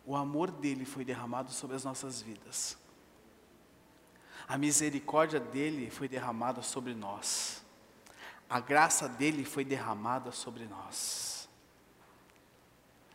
o 0.06 0.16
amor 0.16 0.50
dele 0.52 0.86
foi 0.86 1.04
derramado 1.04 1.52
sobre 1.52 1.76
as 1.76 1.84
nossas 1.84 2.22
vidas. 2.22 2.78
A 4.48 4.58
misericórdia 4.58 5.40
dele 5.40 5.90
foi 5.90 6.08
derramada 6.08 6.62
sobre 6.62 6.94
nós. 6.94 7.62
A 8.50 8.62
graça 8.62 9.10
dele 9.10 9.44
foi 9.44 9.66
derramada 9.66 10.32
sobre 10.32 10.66
nós 10.66 11.31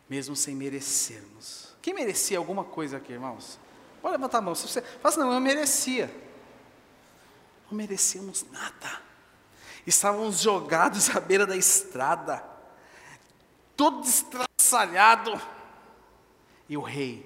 mesmo 0.08 0.36
sem 0.36 0.54
merecermos. 0.54 1.74
Quem 1.82 1.94
merecia 1.94 2.38
alguma 2.38 2.64
coisa 2.64 2.96
aqui, 2.96 3.12
irmãos? 3.12 3.58
Pode 4.00 4.12
levantar 4.12 4.38
a 4.38 4.40
mão. 4.40 4.54
Se 4.54 4.68
você 4.68 4.80
fala 4.80 5.08
assim, 5.08 5.20
não, 5.20 5.32
eu 5.32 5.40
merecia. 5.40 6.12
Não 7.70 7.76
merecíamos 7.76 8.44
nada. 8.50 9.02
Estávamos 9.86 10.40
jogados 10.40 11.14
à 11.14 11.20
beira 11.20 11.46
da 11.46 11.56
estrada, 11.56 12.44
todo 13.76 14.06
estraçalhado. 14.06 15.40
E 16.68 16.76
o 16.76 16.82
rei, 16.82 17.24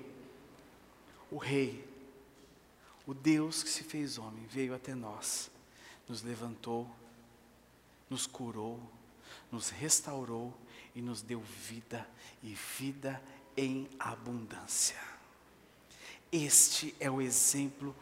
o 1.30 1.38
rei, 1.38 1.88
o 3.06 3.14
Deus 3.14 3.62
que 3.62 3.70
se 3.70 3.82
fez 3.82 4.18
homem, 4.18 4.46
veio 4.46 4.74
até 4.74 4.94
nós, 4.94 5.50
nos 6.06 6.22
levantou, 6.22 6.86
nos 8.10 8.26
curou, 8.26 8.78
nos 9.50 9.70
restaurou 9.70 10.52
e 10.94 11.02
nos 11.02 11.22
deu 11.22 11.40
vida 11.40 12.06
e 12.42 12.54
vida 12.78 13.22
em 13.56 13.88
abundância. 13.98 14.98
Este 16.32 16.94
é 17.00 17.10
o 17.10 17.20
exemplo, 17.20 17.94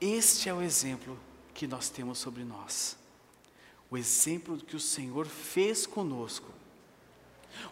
este 0.00 0.48
é 0.48 0.54
o 0.54 0.62
exemplo 0.62 1.18
que 1.54 1.66
nós 1.66 1.88
temos 1.88 2.18
sobre 2.18 2.44
nós. 2.44 2.96
O 3.90 3.96
exemplo 3.96 4.56
que 4.56 4.74
o 4.74 4.80
Senhor 4.80 5.26
fez 5.26 5.86
conosco. 5.86 6.50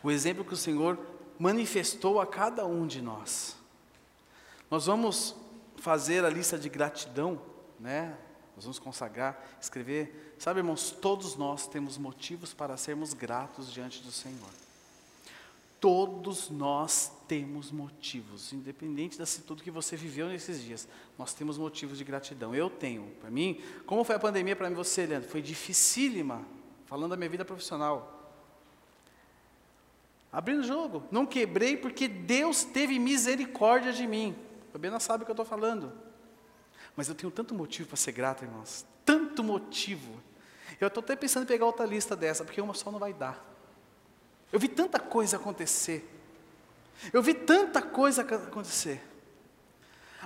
O 0.03 0.11
exemplo 0.11 0.45
que 0.45 0.53
o 0.53 0.57
Senhor 0.57 0.99
manifestou 1.39 2.21
a 2.21 2.27
cada 2.27 2.67
um 2.67 2.87
de 2.87 3.01
nós. 3.01 3.57
Nós 4.71 4.85
vamos 4.85 5.35
fazer 5.77 6.25
a 6.25 6.29
lista 6.29 6.59
de 6.59 6.69
gratidão, 6.69 7.41
né? 7.79 8.17
Nós 8.61 8.67
vamos 8.67 8.79
consagrar, 8.79 9.43
escrever. 9.59 10.35
Sabe, 10.39 10.61
irmãos, 10.61 10.91
todos 10.91 11.35
nós 11.35 11.67
temos 11.67 11.97
motivos 11.97 12.53
para 12.53 12.77
sermos 12.77 13.15
gratos 13.15 13.73
diante 13.73 14.03
do 14.03 14.13
Senhor. 14.13 14.51
Todos 15.81 16.51
nós 16.51 17.11
temos 17.27 17.71
motivos, 17.71 18.53
independente 18.53 19.17
de 19.17 19.41
tudo 19.41 19.63
que 19.63 19.71
você 19.71 19.97
viveu 19.97 20.29
nesses 20.29 20.63
dias, 20.63 20.87
nós 21.19 21.33
temos 21.33 21.57
motivos 21.57 21.97
de 21.97 22.05
gratidão. 22.05 22.55
Eu 22.55 22.69
tenho, 22.69 23.07
para 23.19 23.31
mim, 23.31 23.59
como 23.87 24.05
foi 24.05 24.17
a 24.17 24.19
pandemia 24.19 24.55
para 24.55 24.69
mim, 24.69 24.77
você, 24.77 25.07
Leandro? 25.07 25.31
Foi 25.31 25.41
dificílima, 25.41 26.45
falando 26.85 27.13
da 27.13 27.17
minha 27.17 27.31
vida 27.31 27.47
profissional. 27.47 28.37
Abrindo 30.31 30.61
o 30.61 30.65
jogo, 30.65 31.03
não 31.11 31.25
quebrei 31.25 31.79
porque 31.79 32.07
Deus 32.07 32.63
teve 32.63 32.99
misericórdia 32.99 33.91
de 33.91 34.07
mim. 34.07 34.37
A 34.69 34.73
Fabiana 34.73 35.01
sabe 35.01 35.23
o 35.23 35.25
que 35.25 35.31
eu 35.31 35.33
estou 35.33 35.47
falando. 35.47 36.10
Mas 37.01 37.09
eu 37.09 37.15
tenho 37.15 37.31
tanto 37.31 37.55
motivo 37.55 37.89
para 37.89 37.97
ser 37.97 38.13
grato, 38.13 38.45
irmãos. 38.45 38.85
Tanto 39.07 39.43
motivo. 39.43 40.21
Eu 40.79 40.89
estou 40.89 41.03
até 41.03 41.17
pensando 41.17 41.45
em 41.45 41.47
pegar 41.47 41.65
outra 41.65 41.87
lista 41.87 42.15
dessa, 42.15 42.45
porque 42.45 42.61
uma 42.61 42.75
só 42.75 42.91
não 42.91 42.99
vai 42.99 43.15
dar. 43.15 43.43
Eu 44.53 44.61
vi 44.61 44.69
tanta 44.69 45.01
coisa 45.01 45.39
acontecer. 45.39 46.07
Eu 47.11 47.23
vi 47.23 47.33
tanta 47.33 47.81
coisa 47.81 48.21
acontecer. 48.21 49.03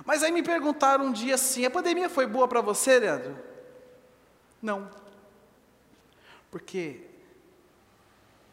Mas 0.05 0.21
aí 0.21 0.33
me 0.33 0.43
perguntaram 0.43 1.05
um 1.05 1.13
dia 1.13 1.35
assim: 1.35 1.63
a 1.63 1.71
pandemia 1.71 2.09
foi 2.09 2.27
boa 2.27 2.45
para 2.45 2.59
você, 2.59 2.99
Leandro? 2.99 3.39
Não. 4.61 4.91
Porque 6.51 7.07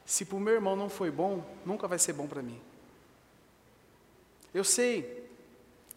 se 0.07 0.25
para 0.25 0.37
o 0.37 0.41
meu 0.41 0.55
irmão 0.55 0.77
não 0.77 0.89
foi 0.89 1.11
bom, 1.11 1.45
nunca 1.67 1.89
vai 1.89 1.99
ser 1.99 2.13
bom 2.13 2.29
para 2.29 2.41
mim. 2.41 2.63
Eu 4.55 4.63
sei 4.63 5.29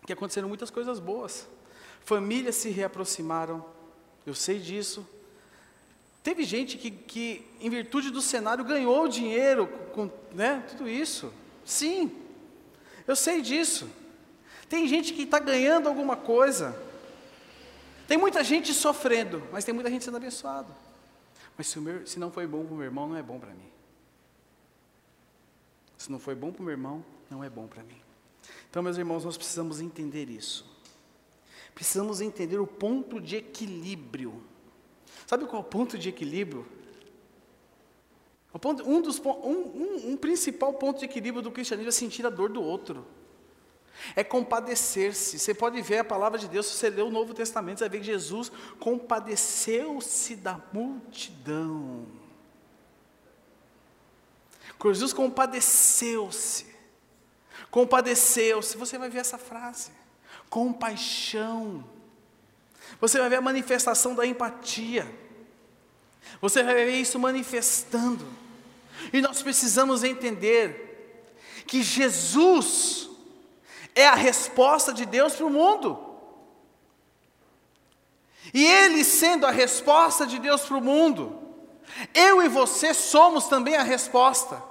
que 0.08 0.14
aconteceram 0.14 0.48
muitas 0.48 0.72
coisas 0.72 0.98
boas. 0.98 1.48
Famílias 2.06 2.56
se 2.56 2.70
reaproximaram, 2.70 3.66
eu 4.26 4.36
sei 4.36 4.60
disso. 4.60 5.06
Teve 6.22 6.44
gente 6.44 6.78
que, 6.78 6.92
que, 6.92 7.46
em 7.60 7.70
virtude 7.70 8.12
do 8.12 8.22
cenário, 8.22 8.64
ganhou 8.64 9.08
dinheiro 9.08 9.68
com 9.94 10.10
né, 10.32 10.64
tudo 10.70 10.88
isso. 10.88 11.34
Sim, 11.66 12.16
eu 13.08 13.16
sei 13.16 13.42
disso. 13.42 13.90
Tem 14.70 14.88
gente 14.88 15.14
que 15.14 15.24
está 15.24 15.40
ganhando 15.40 15.90
alguma 15.90 16.16
coisa. 16.16 16.80
Tem 18.08 18.18
muita 18.18 18.44
gente 18.44 18.72
sofrendo, 18.72 19.42
mas 19.52 19.66
tem 19.66 19.74
muita 19.74 19.90
gente 19.90 20.06
sendo 20.06 20.18
abençoado. 20.18 20.72
Mas 21.58 21.68
se, 21.68 21.80
meu, 21.80 22.06
se 22.06 22.20
não 22.20 22.32
foi 22.32 22.46
bom 22.46 22.64
para 22.66 22.74
o 22.74 22.78
meu 22.78 22.86
irmão, 22.86 23.08
não 23.08 23.18
é 23.18 23.24
bom 23.24 23.40
para 23.40 23.50
mim. 23.50 23.72
Se 25.98 26.12
não 26.12 26.20
foi 26.20 26.36
bom 26.36 26.52
para 26.52 26.62
o 26.62 26.66
meu 26.66 26.72
irmão, 26.74 27.04
não 27.32 27.44
é 27.44 27.50
bom 27.50 27.66
para 27.66 27.82
mim. 27.82 28.00
Então, 28.70 28.84
meus 28.84 28.98
irmãos, 28.98 29.26
nós 29.26 29.38
precisamos 29.38 29.80
entender 29.82 30.30
isso. 30.30 30.75
Precisamos 31.76 32.22
entender 32.22 32.60
o 32.60 32.66
ponto 32.66 33.22
de 33.22 33.36
equilíbrio 33.36 34.42
Sabe 35.26 35.46
qual 35.46 35.62
é 35.62 35.66
o 35.66 35.68
ponto 35.68 35.98
de 35.98 36.10
equilíbrio? 36.10 36.66
Ponto, 38.62 38.90
um, 38.90 39.02
dos, 39.02 39.20
um, 39.20 39.30
um, 39.30 40.12
um 40.12 40.18
principal 40.18 40.74
ponto 40.74 41.00
de 41.00 41.06
equilíbrio 41.06 41.42
do 41.42 41.52
cristianismo 41.52 41.90
é 41.90 41.92
sentir 41.92 42.26
a 42.26 42.30
dor 42.30 42.50
do 42.50 42.62
outro. 42.62 43.06
É 44.16 44.24
compadecer-se. 44.24 45.40
Você 45.40 45.54
pode 45.54 45.82
ver 45.82 46.00
a 46.00 46.04
palavra 46.04 46.40
de 46.40 46.48
Deus, 46.48 46.68
se 46.68 46.78
você 46.78 46.90
ler 46.90 47.02
o 47.02 47.10
Novo 47.10 47.34
Testamento, 47.34 47.80
você 47.80 47.84
vai 47.86 47.90
ver 47.90 48.00
que 48.00 48.06
Jesus 48.06 48.52
compadeceu-se 48.80 50.36
da 50.36 50.62
multidão. 50.72 52.06
Jesus 54.86 55.12
compadeceu-se. 55.12 56.68
Compadeceu-se. 57.72 58.78
Você 58.78 58.98
vai 58.98 59.10
ver 59.10 59.20
essa 59.20 59.38
frase. 59.38 59.92
Compaixão. 60.50 61.84
Você 63.02 63.20
vai 63.20 63.30
ver 63.30 63.38
a 63.38 63.42
manifestação 63.42 64.16
da 64.16 64.26
empatia. 64.26 65.06
Você 66.42 66.64
vai 66.64 66.74
ver 66.74 66.92
isso 66.92 67.20
manifestando. 67.20 68.26
E 69.12 69.22
nós 69.22 69.42
precisamos 69.42 70.04
entender 70.04 71.34
que 71.68 71.82
Jesus 71.82 73.10
é 73.94 74.08
a 74.08 74.16
resposta 74.16 74.94
de 74.94 75.06
Deus 75.06 75.34
para 75.34 75.46
o 75.46 75.50
mundo. 75.50 76.06
E 78.54 78.66
Ele 78.66 79.04
sendo 79.04 79.46
a 79.46 79.52
resposta 79.52 80.26
de 80.26 80.40
Deus 80.40 80.62
para 80.62 80.78
o 80.78 80.82
mundo, 80.82 81.42
eu 82.14 82.42
e 82.44 82.48
você 82.48 82.94
somos 82.94 83.48
também 83.48 83.76
a 83.76 83.84
resposta, 83.84 84.62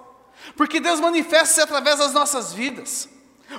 porque 0.56 0.80
Deus 0.80 1.00
manifesta-se 1.00 1.60
através 1.60 1.98
das 1.98 2.12
nossas 2.12 2.52
vidas. 2.52 3.08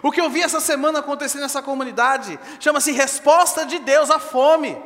O 0.01 0.11
que 0.11 0.21
eu 0.21 0.29
vi 0.29 0.41
essa 0.41 0.59
semana 0.59 0.99
acontecer 0.99 1.39
nessa 1.39 1.61
comunidade 1.61 2.39
chama-se 2.59 2.91
resposta 2.91 3.65
de 3.65 3.79
Deus 3.79 4.09
à 4.09 4.19
fome. 4.19 4.77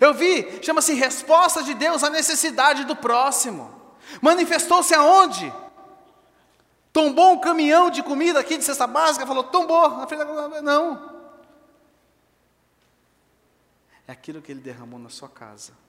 Eu 0.00 0.14
vi, 0.14 0.60
chama-se 0.62 0.94
resposta 0.94 1.62
de 1.62 1.74
Deus 1.74 2.02
à 2.02 2.10
necessidade 2.10 2.84
do 2.84 2.96
próximo. 2.96 3.72
Manifestou-se 4.20 4.94
aonde? 4.94 5.52
Tombou 6.92 7.32
um 7.32 7.40
caminhão 7.40 7.90
de 7.90 8.02
comida 8.02 8.40
aqui 8.40 8.56
de 8.56 8.64
cesta 8.64 8.86
básica, 8.86 9.26
falou, 9.26 9.44
tombou 9.44 9.90
na 9.90 10.06
frente 10.06 10.24
da 10.24 10.62
Não. 10.62 11.14
É 14.08 14.12
aquilo 14.12 14.40
que 14.40 14.52
ele 14.52 14.60
derramou 14.60 14.98
na 14.98 15.08
sua 15.08 15.28
casa 15.28 15.85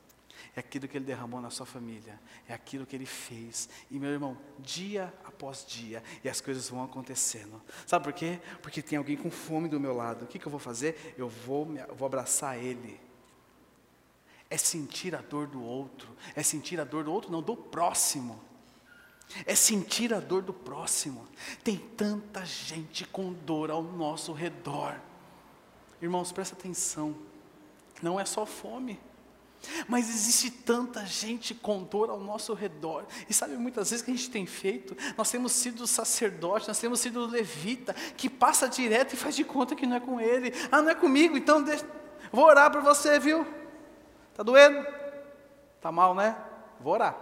é 0.57 0.59
aquilo 0.59 0.87
que 0.87 0.97
Ele 0.97 1.05
derramou 1.05 1.39
na 1.39 1.51
sua 1.51 1.67
família, 1.67 2.19
é 2.47 2.53
aquilo 2.53 2.83
que 2.83 2.95
Ele 2.95 3.05
fez. 3.05 3.69
E 3.91 3.99
meu 3.99 4.09
irmão, 4.09 4.35
dia 4.57 5.13
após 5.23 5.63
dia, 5.63 6.01
e 6.23 6.27
as 6.29 6.41
coisas 6.41 6.67
vão 6.67 6.83
acontecendo. 6.83 7.61
Sabe 7.85 8.05
por 8.05 8.13
quê? 8.13 8.39
Porque 8.59 8.81
tem 8.81 8.97
alguém 8.97 9.15
com 9.15 9.29
fome 9.29 9.69
do 9.69 9.79
meu 9.79 9.95
lado. 9.95 10.25
O 10.25 10.27
que, 10.27 10.39
que 10.39 10.47
eu 10.47 10.49
vou 10.49 10.59
fazer? 10.59 11.13
Eu 11.15 11.29
vou, 11.29 11.67
eu 11.75 11.93
vou 11.93 12.07
abraçar 12.07 12.57
Ele. 12.57 12.99
É 14.49 14.57
sentir 14.57 15.13
a 15.13 15.21
dor 15.21 15.45
do 15.45 15.61
outro, 15.61 16.09
é 16.35 16.41
sentir 16.41 16.79
a 16.79 16.83
dor 16.83 17.03
do 17.03 17.13
outro, 17.13 17.31
não, 17.31 17.43
do 17.43 17.55
próximo. 17.55 18.41
É 19.45 19.53
sentir 19.53 20.11
a 20.11 20.19
dor 20.19 20.41
do 20.41 20.53
próximo. 20.53 21.27
Tem 21.63 21.77
tanta 21.77 22.43
gente 22.43 23.05
com 23.05 23.31
dor 23.31 23.69
ao 23.69 23.83
nosso 23.83 24.33
redor. 24.33 24.99
Irmãos, 26.01 26.31
presta 26.31 26.55
atenção. 26.55 27.15
Não 28.01 28.19
é 28.19 28.25
só 28.25 28.43
fome. 28.43 28.99
Mas 29.87 30.09
existe 30.09 30.51
tanta 30.51 31.05
gente 31.05 31.53
com 31.53 31.83
dor 31.83 32.09
ao 32.09 32.19
nosso 32.19 32.53
redor. 32.53 33.05
E 33.29 33.33
sabe 33.33 33.57
muitas 33.57 33.89
vezes 33.89 34.03
que 34.03 34.11
a 34.11 34.13
gente 34.15 34.29
tem 34.29 34.45
feito? 34.45 34.95
Nós 35.17 35.29
temos 35.29 35.51
sido 35.51 35.85
sacerdote, 35.87 36.67
nós 36.67 36.79
temos 36.79 36.99
sido 36.99 37.25
levita, 37.25 37.93
que 38.15 38.29
passa 38.29 38.67
direto 38.67 39.13
e 39.13 39.17
faz 39.17 39.35
de 39.35 39.43
conta 39.43 39.75
que 39.75 39.85
não 39.85 39.97
é 39.97 39.99
com 39.99 40.19
ele. 40.19 40.53
Ah, 40.71 40.81
não 40.81 40.89
é 40.89 40.95
comigo, 40.95 41.37
então 41.37 41.61
deixa, 41.61 41.87
vou 42.31 42.45
orar 42.45 42.71
para 42.71 42.81
você, 42.81 43.19
viu? 43.19 43.45
Tá 44.33 44.43
doendo? 44.43 44.85
Tá 45.81 45.91
mal, 45.91 46.13
né? 46.13 46.37
Vou 46.79 46.93
orar. 46.93 47.17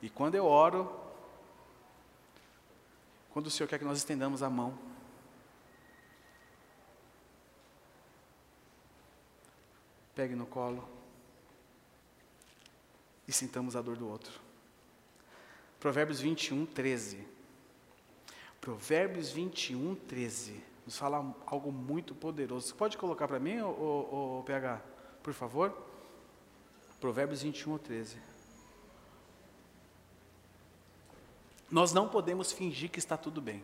E 0.00 0.08
quando 0.08 0.34
eu 0.34 0.46
oro, 0.46 0.90
quando 3.30 3.46
o 3.46 3.50
Senhor 3.50 3.68
quer 3.68 3.78
que 3.78 3.84
nós 3.84 3.98
estendamos 3.98 4.42
a 4.42 4.50
mão, 4.50 4.78
pegue 10.14 10.34
no 10.34 10.46
colo 10.46 10.97
e 13.28 13.32
sintamos 13.32 13.76
a 13.76 13.82
dor 13.82 13.96
do 13.96 14.08
outro. 14.08 14.40
Provérbios 15.78 16.18
21, 16.18 16.64
13. 16.64 17.24
Provérbios 18.58 19.30
21, 19.30 19.94
13. 19.94 20.64
Nos 20.86 20.96
fala 20.96 21.36
algo 21.46 21.70
muito 21.70 22.14
poderoso. 22.14 22.68
Você 22.68 22.74
pode 22.74 22.96
colocar 22.96 23.28
para 23.28 23.38
mim, 23.38 23.60
o, 23.60 24.42
PH, 24.46 24.80
por 25.22 25.34
favor? 25.34 25.76
Provérbios 26.98 27.42
21, 27.42 27.76
13. 27.78 28.16
Nós 31.70 31.92
não 31.92 32.08
podemos 32.08 32.50
fingir 32.50 32.90
que 32.90 32.98
está 32.98 33.16
tudo 33.16 33.42
bem. 33.42 33.62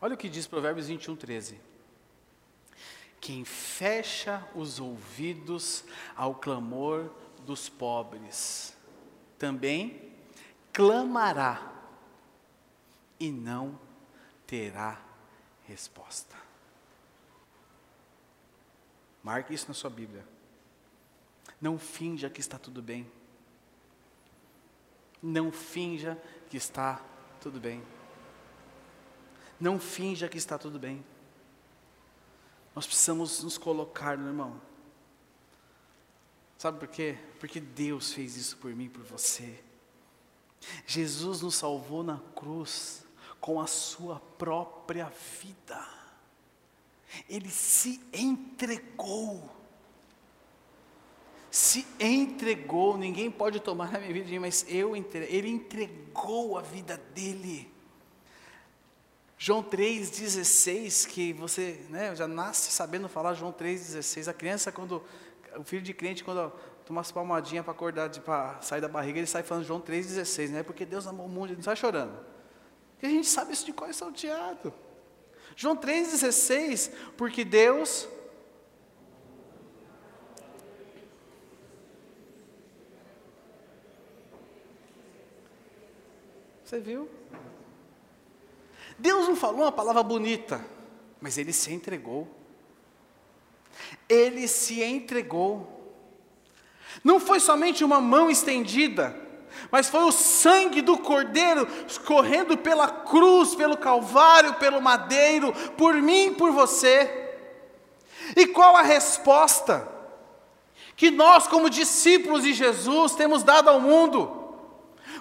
Olha 0.00 0.14
o 0.14 0.16
que 0.16 0.28
diz 0.28 0.46
Provérbios 0.46 0.86
21, 0.86 1.16
13. 1.16 1.60
Quem 3.20 3.44
fecha 3.44 4.48
os 4.54 4.80
ouvidos 4.80 5.84
ao 6.16 6.34
clamor 6.36 7.10
dos 7.50 7.68
pobres 7.68 8.76
também 9.36 10.14
clamará 10.72 11.74
e 13.18 13.32
não 13.32 13.76
terá 14.46 15.02
resposta. 15.66 16.36
Marque 19.20 19.52
isso 19.52 19.66
na 19.66 19.74
sua 19.74 19.90
Bíblia. 19.90 20.24
Não 21.60 21.76
finja 21.76 22.30
que 22.30 22.38
está 22.38 22.56
tudo 22.56 22.80
bem. 22.80 23.10
Não 25.20 25.50
finja 25.50 26.16
que 26.48 26.56
está 26.56 27.02
tudo 27.40 27.58
bem. 27.58 27.82
Não 29.58 29.80
finja 29.80 30.28
que 30.28 30.38
está 30.38 30.56
tudo 30.56 30.78
bem. 30.78 31.04
Nós 32.76 32.86
precisamos 32.86 33.42
nos 33.42 33.58
colocar, 33.58 34.16
meu 34.16 34.28
irmão. 34.28 34.69
Sabe 36.60 36.78
por 36.78 36.88
quê? 36.88 37.16
Porque 37.38 37.58
Deus 37.58 38.12
fez 38.12 38.36
isso 38.36 38.58
por 38.58 38.74
mim 38.74 38.84
e 38.84 38.88
por 38.90 39.02
você. 39.02 39.60
Jesus 40.86 41.40
nos 41.40 41.54
salvou 41.54 42.02
na 42.02 42.20
cruz 42.36 43.02
com 43.40 43.58
a 43.58 43.66
sua 43.66 44.20
própria 44.36 45.10
vida. 45.40 45.82
Ele 47.26 47.48
se 47.48 47.98
entregou. 48.12 49.48
Se 51.50 51.86
entregou, 51.98 52.98
ninguém 52.98 53.30
pode 53.30 53.58
tomar 53.60 53.90
na 53.90 53.98
minha 53.98 54.12
vida, 54.12 54.38
mas 54.38 54.66
eu 54.68 54.94
entreguei, 54.94 55.34
ele 55.34 55.48
entregou 55.48 56.58
a 56.58 56.60
vida 56.60 56.98
dele. 57.14 57.72
João 59.38 59.62
3,16, 59.62 61.08
que 61.08 61.32
você 61.32 61.86
né, 61.88 62.14
já 62.14 62.28
nasce 62.28 62.70
sabendo 62.70 63.08
falar 63.08 63.32
João 63.32 63.50
3,16. 63.50 64.28
A 64.28 64.34
criança, 64.34 64.70
quando, 64.70 65.02
o 65.56 65.64
filho 65.64 65.82
de 65.82 65.92
crente, 65.92 66.22
quando 66.24 66.50
toma 66.84 67.00
umas 67.00 67.12
palmadinhas 67.12 67.64
para 67.64 67.72
acordar, 67.72 68.10
para 68.20 68.60
sair 68.60 68.80
da 68.80 68.88
barriga, 68.88 69.18
ele 69.18 69.26
sai 69.26 69.42
falando 69.42 69.64
João 69.64 69.80
3,16, 69.80 70.50
né? 70.50 70.62
Porque 70.62 70.84
Deus 70.84 71.06
amou 71.06 71.26
o 71.26 71.28
mundo, 71.28 71.48
ele 71.48 71.56
não 71.56 71.62
sai 71.62 71.76
chorando. 71.76 72.18
E 73.02 73.06
a 73.06 73.08
gente 73.08 73.28
sabe 73.28 73.52
isso 73.52 73.64
de 73.64 73.72
qual 73.72 73.88
é 73.88 73.92
salteado. 73.92 74.72
João 75.56 75.76
3,16, 75.76 76.92
porque 77.16 77.44
Deus. 77.44 78.08
Você 86.64 86.78
viu? 86.78 87.08
Deus 88.98 89.26
não 89.26 89.34
falou 89.34 89.62
uma 89.62 89.72
palavra 89.72 90.02
bonita, 90.02 90.64
mas 91.20 91.38
ele 91.38 91.52
se 91.52 91.72
entregou. 91.72 92.39
Ele 94.08 94.46
se 94.48 94.82
entregou. 94.82 95.80
Não 97.02 97.20
foi 97.20 97.40
somente 97.40 97.84
uma 97.84 98.00
mão 98.00 98.30
estendida, 98.30 99.16
mas 99.70 99.88
foi 99.88 100.02
o 100.04 100.12
sangue 100.12 100.82
do 100.82 100.98
Cordeiro 100.98 101.66
escorrendo 101.86 102.56
pela 102.56 102.88
cruz, 102.88 103.54
pelo 103.54 103.76
Calvário, 103.76 104.54
pelo 104.54 104.80
madeiro, 104.80 105.52
por 105.76 105.94
mim 105.94 106.26
e 106.26 106.34
por 106.34 106.50
você. 106.52 107.30
E 108.36 108.46
qual 108.46 108.76
a 108.76 108.82
resposta 108.82 109.88
que 110.96 111.10
nós, 111.10 111.46
como 111.46 111.70
discípulos 111.70 112.42
de 112.42 112.52
Jesus, 112.52 113.14
temos 113.14 113.42
dado 113.42 113.70
ao 113.70 113.80
mundo? 113.80 114.38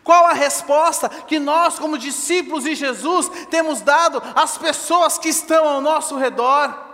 Qual 0.04 0.26
a 0.26 0.34
resposta 0.34 1.10
que 1.10 1.40
nós, 1.40 1.78
como 1.78 1.98
discípulos 1.98 2.64
de 2.64 2.76
Jesus, 2.76 3.30
temos 3.50 3.82
dado 3.82 4.22
às 4.36 4.58
pessoas 4.58 5.18
que 5.18 5.30
estão 5.30 5.68
ao 5.68 5.82
nosso 5.82 6.18
redor? 6.18 6.89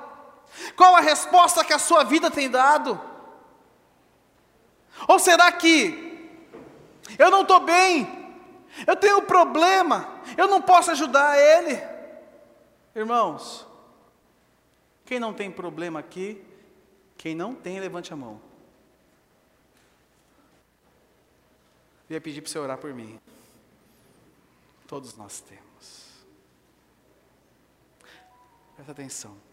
Qual 0.75 0.95
a 0.95 1.01
resposta 1.01 1.63
que 1.63 1.73
a 1.73 1.79
sua 1.79 2.03
vida 2.03 2.31
tem 2.31 2.49
dado? 2.49 2.99
Ou 5.07 5.19
será 5.19 5.51
que 5.51 6.03
eu 7.19 7.29
não 7.29 7.41
estou 7.41 7.59
bem, 7.59 8.07
eu 8.87 8.95
tenho 8.95 9.19
um 9.19 9.25
problema, 9.25 10.21
eu 10.37 10.47
não 10.47 10.61
posso 10.61 10.91
ajudar 10.91 11.37
ele? 11.37 11.81
Irmãos, 12.95 13.67
quem 15.05 15.19
não 15.19 15.33
tem 15.33 15.51
problema 15.51 15.99
aqui, 15.99 16.43
quem 17.17 17.35
não 17.35 17.53
tem, 17.53 17.79
levante 17.79 18.13
a 18.13 18.15
mão. 18.15 18.41
Eu 22.09 22.15
ia 22.15 22.21
pedir 22.21 22.41
para 22.41 22.51
você 22.51 22.59
orar 22.59 22.77
por 22.77 22.93
mim. 22.93 23.19
Todos 24.87 25.15
nós 25.15 25.41
temos. 25.41 26.05
Presta 28.75 28.91
atenção. 28.91 29.44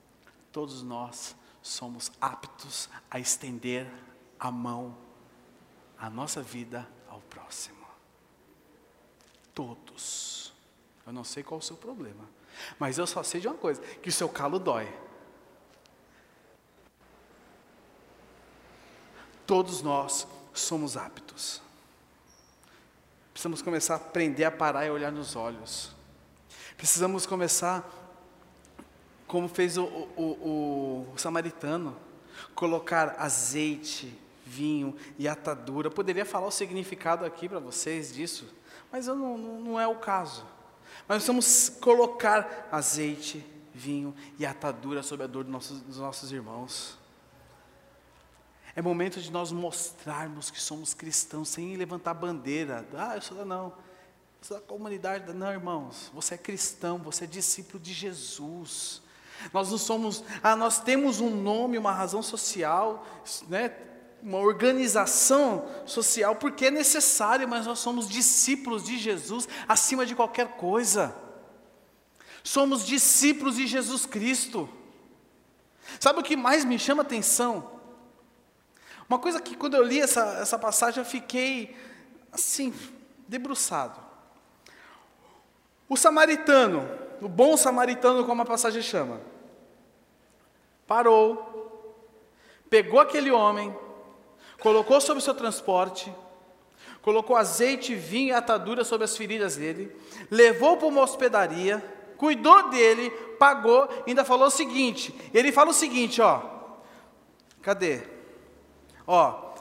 Todos 0.53 0.83
nós 0.83 1.35
somos 1.63 2.13
aptos 2.21 2.89
a 3.11 3.19
estender 3.19 3.91
a 4.39 4.51
mão, 4.51 4.97
a 5.99 6.11
nossa 6.11 6.43
vida 6.43 6.87
ao 7.09 7.21
próximo. 7.23 7.87
Todos. 9.55 10.53
Eu 11.07 11.13
não 11.13 11.25
sei 11.25 11.43
qual 11.43 11.59
é 11.59 11.63
o 11.63 11.65
seu 11.65 11.77
problema, 11.77 12.29
mas 12.79 12.99
eu 12.99 13.07
só 13.07 13.23
sei 13.23 13.41
de 13.41 13.49
uma 13.49 13.57
coisa: 13.57 13.81
que 13.81 14.09
o 14.09 14.13
seu 14.13 14.29
calo 14.29 14.59
dói. 14.59 14.93
Todos 19.47 19.83
nós 19.83 20.27
somos 20.53 20.97
aptos. 20.97 21.61
Precisamos 23.33 23.63
começar 23.63 23.95
a 23.95 23.97
aprender 23.97 24.45
a 24.45 24.51
parar 24.51 24.87
e 24.87 24.91
olhar 24.91 25.11
nos 25.11 25.35
olhos. 25.35 25.91
Precisamos 26.77 27.27
começar, 27.27 27.85
como 29.33 29.49
fez 29.49 29.79
o, 29.79 29.85
o, 29.85 30.23
o, 30.23 31.13
o 31.15 31.19
samaritano, 31.19 31.97
colocar 32.55 33.17
azeite, 33.19 34.15
vinho 34.45 34.95
e 35.19 35.27
atadura. 35.27 35.87
Eu 35.87 35.91
poderia 35.91 36.27
falar 36.27 36.49
o 36.49 36.51
significado 36.51 37.25
aqui 37.25 37.49
para 37.49 37.59
vocês 37.59 38.13
disso, 38.13 38.47
mas 38.93 39.07
não, 39.07 39.39
não, 39.39 39.61
não 39.63 39.81
é 39.81 39.89
o 39.89 39.97
caso. 39.97 40.45
Mas 41.09 41.25
precisamos 41.25 41.71
colocar 41.81 42.69
azeite, 42.71 43.43
vinho 43.73 44.15
e 44.39 44.45
atadura 44.45 45.03
sobre 45.03 45.25
a 45.25 45.27
dor 45.27 45.45
dos 45.45 45.53
nossos, 45.53 45.81
dos 45.81 45.97
nossos 45.97 46.31
irmãos. 46.31 46.99
É 48.77 48.83
momento 48.83 49.19
de 49.19 49.33
nós 49.33 49.51
mostrarmos 49.51 50.51
que 50.51 50.61
somos 50.61 50.93
cristãos 50.93 51.49
sem 51.49 51.75
levantar 51.75 52.13
bandeira. 52.13 52.87
Ah, 52.95 53.15
eu 53.15 53.23
sou 53.23 53.35
da 53.35 53.47
não. 53.47 53.69
Eu 53.69 54.43
sou 54.43 54.61
da 54.61 54.63
comunidade. 54.63 55.33
Não, 55.33 55.51
irmãos. 55.51 56.11
Você 56.13 56.35
é 56.35 56.39
cristão, 56.39 56.99
você 56.99 57.25
é 57.25 57.27
discípulo 57.27 57.83
de 57.83 57.95
Jesus. 57.95 59.01
Nós 59.53 59.71
não 59.71 59.79
somos. 59.79 60.23
Ah, 60.43 60.57
nós 60.57 60.81
temos 60.81 61.21
um 61.21 61.31
nome, 61.31 61.79
uma 61.79 61.93
razão 61.93 62.23
social, 62.23 63.07
né? 63.49 63.73
uma 64.23 64.39
organização 64.39 65.69
social, 65.85 66.37
porque 66.37 66.67
é 66.67 66.71
necessário, 66.71 67.49
mas 67.49 67.67
nós 67.67 67.81
somos 67.81 68.09
discípulos 68.09 68.85
de 68.85 68.97
Jesus 68.97 69.49
acima 69.69 70.07
de 70.07 70.15
qualquer 70.15 70.57
coisa. 70.57 71.15
Somos 72.45 72.87
discípulos 72.87 73.57
de 73.57 73.67
Jesus 73.67 74.07
Cristo. 74.07 74.69
Sabe 75.99 76.21
o 76.21 76.23
que 76.23 76.37
mais 76.37 76.65
me 76.65 76.79
chama 76.79 77.03
atenção? 77.03 77.81
Uma 79.09 79.19
coisa 79.19 79.41
que 79.41 79.57
quando 79.57 79.75
eu 79.75 79.83
li 79.83 80.01
essa, 80.01 80.39
essa 80.41 80.59
passagem 80.59 81.03
eu 81.03 81.09
fiquei 81.09 81.77
assim, 82.31 82.73
debruçado. 83.29 84.01
O 85.89 85.97
samaritano, 85.97 86.89
o 87.23 87.29
bom 87.29 87.57
samaritano, 87.57 88.25
como 88.25 88.43
a 88.43 88.45
passagem 88.45 88.83
chama, 88.83 89.21
parou, 90.87 91.95
pegou 92.69 92.99
aquele 92.99 93.31
homem, 93.31 93.75
colocou 94.61 95.01
sobre 95.01 95.21
o 95.21 95.25
seu 95.25 95.35
transporte, 95.35 96.13
colocou 97.01 97.37
azeite, 97.37 97.95
vinho 97.95 98.31
e 98.31 98.33
atadura 98.33 98.83
sobre 98.83 99.05
as 99.05 99.17
feridas 99.17 99.57
dele, 99.57 99.97
levou 100.31 100.77
para 100.77 100.89
uma 100.89 101.01
hospedaria, 101.01 101.83
cuidou 102.17 102.71
dele, 102.71 103.11
pagou, 103.39 103.89
ainda 104.07 104.25
falou 104.25 104.49
o 104.49 104.51
seguinte: 104.51 105.15
ele 105.33 105.53
fala 105.53 105.71
o 105.71 105.75
seguinte, 105.75 106.21
ó, 106.21 106.43
cadê? 107.63 108.03
Ó, 109.07 109.53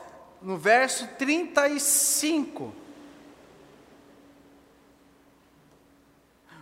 no 0.41 0.58
verso 0.58 1.08
35. 1.17 2.81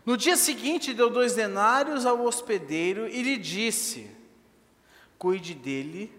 No 0.10 0.18
dia 0.18 0.36
seguinte, 0.36 0.92
deu 0.92 1.08
dois 1.08 1.36
denários 1.36 2.04
ao 2.04 2.26
hospedeiro 2.26 3.08
e 3.08 3.22
lhe 3.22 3.38
disse: 3.38 4.10
Cuide 5.20 5.54
dele, 5.54 6.12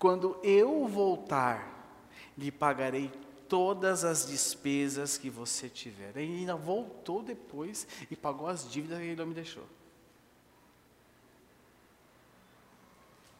quando 0.00 0.36
eu 0.42 0.88
voltar, 0.88 1.94
lhe 2.36 2.50
pagarei 2.50 3.12
todas 3.48 4.02
as 4.02 4.26
despesas 4.26 5.16
que 5.16 5.30
você 5.30 5.68
tiver. 5.68 6.16
Ele 6.16 6.38
ainda 6.38 6.56
voltou 6.56 7.22
depois 7.22 7.86
e 8.10 8.16
pagou 8.16 8.48
as 8.48 8.68
dívidas 8.68 8.98
que 8.98 9.04
ele 9.04 9.14
não 9.14 9.26
me 9.26 9.34
deixou. 9.34 9.62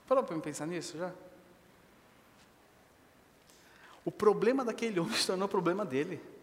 Parou 0.07 0.23
para 0.23 0.39
pensar 0.39 0.67
nisso 0.67 0.97
já? 0.97 1.13
O 4.05 4.13
problema 4.13 4.65
daquele 4.65 5.01
homem 5.01 5.17
se 5.17 5.27
tornou 5.27 5.49
problema 5.49 5.85
dele. 5.85 6.36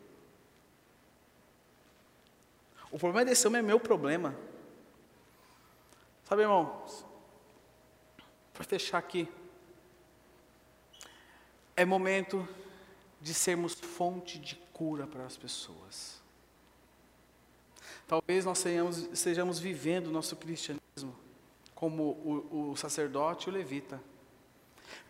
O 2.94 3.00
problema 3.00 3.26
desse 3.26 3.48
homem 3.48 3.58
é 3.58 3.64
meu 3.64 3.80
problema. 3.80 4.36
Sabe, 6.26 6.44
irmão, 6.44 6.86
para 8.54 8.64
fechar 8.64 9.00
aqui, 9.00 9.28
é 11.76 11.84
momento 11.84 12.48
de 13.20 13.34
sermos 13.34 13.74
fonte 13.74 14.38
de 14.38 14.56
cura 14.72 15.08
para 15.08 15.26
as 15.26 15.36
pessoas. 15.36 16.22
Talvez 18.08 18.46
nós 18.46 18.60
sejamos, 18.60 18.98
estejamos 19.12 19.58
vivendo 19.58 20.08
o 20.08 20.12
nosso 20.12 20.36
cristianismo 20.36 21.18
como 21.74 22.04
o, 22.04 22.70
o 22.74 22.78
sacerdote 22.78 23.48
e 23.48 23.50
o 23.50 23.54
levita, 23.54 24.00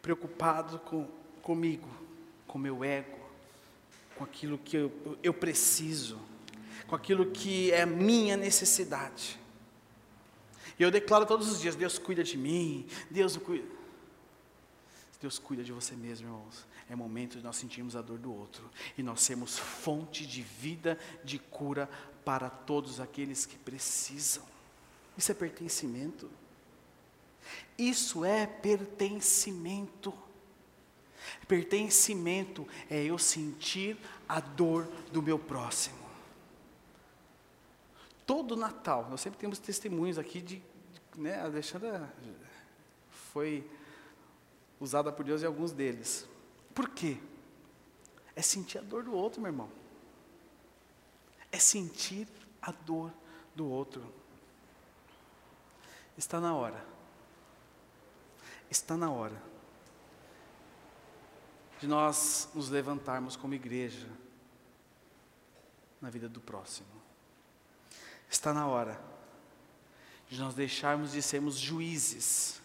preocupado 0.02 0.80
com, 0.80 1.06
comigo, 1.42 1.90
com 2.48 2.58
meu 2.58 2.82
ego, 2.82 3.20
com 4.16 4.24
aquilo 4.24 4.58
que 4.58 4.78
eu, 4.78 5.18
eu 5.22 5.34
preciso, 5.34 6.18
com 6.94 6.98
aquilo 6.98 7.32
que 7.32 7.72
é 7.72 7.88
minha 7.88 8.38
necessidade. 8.38 9.40
E 10.78 10.84
eu 10.84 10.92
declaro 10.92 11.26
todos 11.26 11.52
os 11.52 11.60
dias: 11.60 11.76
Deus 11.76 11.98
cuida 11.98 12.24
de 12.24 12.38
mim, 12.38 12.86
Deus 13.10 13.36
cuida. 13.36 13.68
Deus 15.20 15.40
cuida 15.40 15.64
de 15.64 15.72
você 15.72 15.96
mesmo, 15.96 16.28
irmãos. 16.28 16.68
É 16.88 16.96
momento 16.96 17.38
de 17.38 17.44
nós 17.44 17.56
sentirmos 17.56 17.96
a 17.96 18.02
dor 18.04 18.20
do 18.20 18.32
outro 18.32 18.70
e 18.96 19.02
nós 19.02 19.22
sermos 19.22 19.58
fonte 19.58 20.24
de 20.28 20.44
vida, 20.44 21.00
de 21.24 21.40
cura 21.40 21.90
para 22.24 22.48
todos 22.48 23.00
aqueles 23.00 23.44
que 23.44 23.58
precisam. 23.58 24.44
Isso 25.18 25.32
é 25.32 25.34
pertencimento. 25.34 26.30
Isso 27.76 28.24
é 28.24 28.46
pertencimento. 28.46 30.14
Pertencimento 31.48 32.68
é 32.88 33.04
eu 33.04 33.18
sentir 33.18 33.98
a 34.30 34.40
dor 34.40 34.88
do 35.12 35.24
meu 35.24 35.40
próximo. 35.40 36.03
Todo 38.26 38.56
Natal, 38.56 39.08
nós 39.10 39.22
sempre 39.22 39.40
temos 39.40 39.60
testemunhos 39.60 40.18
aqui 40.18 40.42
de, 40.42 40.64
de 41.14 41.22
né, 41.22 41.36
a 41.40 41.46
Alexandra 41.46 42.14
foi 43.32 43.70
usada 44.80 45.12
por 45.12 45.26
Deus 45.26 45.44
em 45.44 45.46
alguns 45.46 45.72
deles. 45.72 46.28
Por 46.74 46.90
quê? 46.90 47.18
É 48.36 48.42
sentir 48.42 48.78
a 48.80 48.82
dor 48.82 49.04
do 49.04 49.14
outro, 49.14 49.42
meu 49.42 49.52
irmão. 49.52 49.70
É 51.52 51.60
sentir 51.60 52.28
a 52.62 52.72
dor 52.72 53.12
do 53.56 53.68
outro. 53.68 54.04
Está 56.18 56.40
na 56.40 56.56
hora. 56.56 56.84
Está 58.70 58.96
na 58.98 59.12
hora 59.12 59.54
de 61.84 61.90
nós 61.90 62.48
nos 62.56 62.70
levantarmos 62.70 63.36
como 63.36 63.54
igreja 63.54 64.08
na 66.00 66.10
vida 66.10 66.30
do 66.30 66.40
próximo. 66.40 66.88
Está 68.34 68.52
na 68.52 68.66
hora 68.66 69.00
de 70.28 70.40
nós 70.40 70.56
deixarmos 70.56 71.12
de 71.12 71.22
sermos 71.22 71.56
juízes 71.56 72.60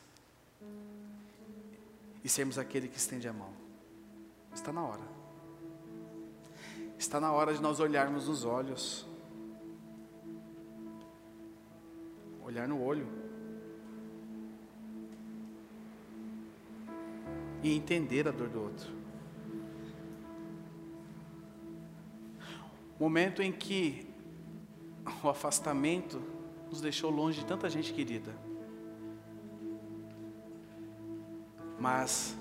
e 2.24 2.28
sermos 2.28 2.58
aquele 2.58 2.88
que 2.88 2.96
estende 2.96 3.28
a 3.28 3.34
mão. 3.34 3.52
Está 4.50 4.72
na 4.72 4.82
hora. 4.82 5.02
Está 6.98 7.20
na 7.20 7.30
hora 7.30 7.52
de 7.52 7.60
nós 7.60 7.80
olharmos 7.80 8.28
nos 8.28 8.46
olhos. 8.46 9.06
Olhar 12.42 12.66
no 12.66 12.82
olho. 12.82 13.06
E 17.62 17.76
entender 17.76 18.26
a 18.26 18.30
dor 18.30 18.48
do 18.48 18.62
outro. 18.62 18.90
Momento 22.98 23.42
em 23.42 23.52
que 23.52 24.07
o 25.26 25.28
afastamento 25.28 26.22
nos 26.70 26.80
deixou 26.80 27.10
longe 27.10 27.40
de 27.40 27.46
tanta 27.46 27.68
gente 27.68 27.92
querida. 27.92 28.34
Mas 31.78 32.36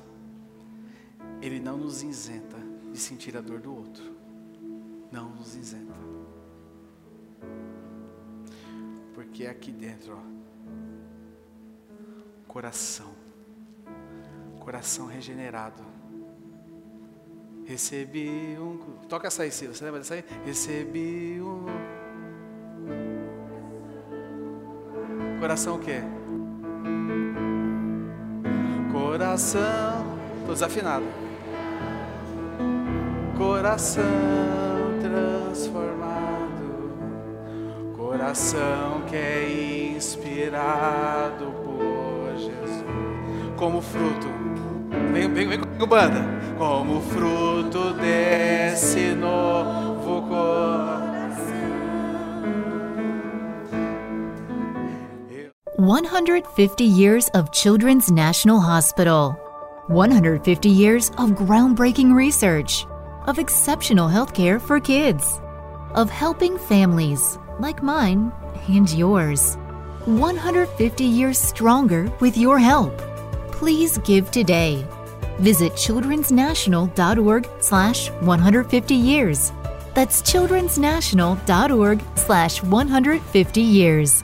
Ele 1.41 1.59
não 1.59 1.77
nos 1.77 2.03
isenta 2.03 2.57
de 2.91 2.99
sentir 2.99 3.37
a 3.37 3.41
dor 3.41 3.59
do 3.59 3.75
outro. 3.75 4.15
Não 5.11 5.29
nos 5.29 5.55
isenta. 5.55 5.95
Porque 9.13 9.45
aqui 9.45 9.71
dentro, 9.71 10.15
ó, 10.15 10.21
coração, 12.47 13.13
coração 14.59 15.05
regenerado 15.07 15.97
Recebi 17.67 18.57
um. 18.57 18.77
Toca 19.09 19.27
essa 19.27 19.43
aí, 19.43 19.51
Ciro. 19.51 19.75
Você 19.75 19.83
lembra 19.83 19.99
dessa 19.99 20.13
aí? 20.13 20.23
Recebi 20.45 21.41
um. 21.41 21.65
Coração 25.47 25.75
o 25.75 25.79
quê? 25.79 26.01
Coração. 28.91 30.17
Estou 30.39 30.53
desafinado. 30.53 31.05
Coração 33.37 34.03
transformado. 35.01 36.91
Coração 37.95 39.03
que 39.07 39.15
é 39.15 39.93
inspirado 39.95 41.45
por 41.63 42.37
Jesus. 42.37 42.83
Como 43.55 43.81
fruto. 43.81 44.27
Vem, 45.13 45.31
vem, 45.33 45.47
vem 45.47 45.59
comigo, 45.61 45.87
banda 45.87 46.25
como 46.57 46.99
fruto 46.99 47.93
desse 47.93 49.15
novo 49.15 49.86
150 55.87 56.83
years 56.83 57.29
of 57.29 57.53
Children's 57.53 58.11
National 58.11 58.59
Hospital. 58.59 59.31
150 59.87 60.67
years 60.67 61.11
of 61.11 61.29
groundbreaking 61.29 62.13
research, 62.13 62.85
of 63.25 63.39
exceptional 63.39 64.09
healthcare 64.09 64.59
for 64.59 64.81
kids, 64.81 65.39
of 65.95 66.09
helping 66.09 66.57
families 66.57 67.39
like 67.61 67.81
mine 67.81 68.33
and 68.67 68.91
yours. 68.91 69.55
150 70.03 71.05
years 71.05 71.39
stronger 71.39 72.11
with 72.19 72.35
your 72.35 72.59
help. 72.59 72.97
Please 73.53 73.97
give 73.99 74.29
today 74.29 74.85
Visit 75.39 75.71
childrensnational.org 75.71 77.49
slash 77.61 78.09
150 78.09 78.93
years. 78.93 79.53
That's 79.93 80.21
childrensnational.org 80.21 82.03
slash 82.15 82.61
150 82.61 83.61
years. 83.61 84.23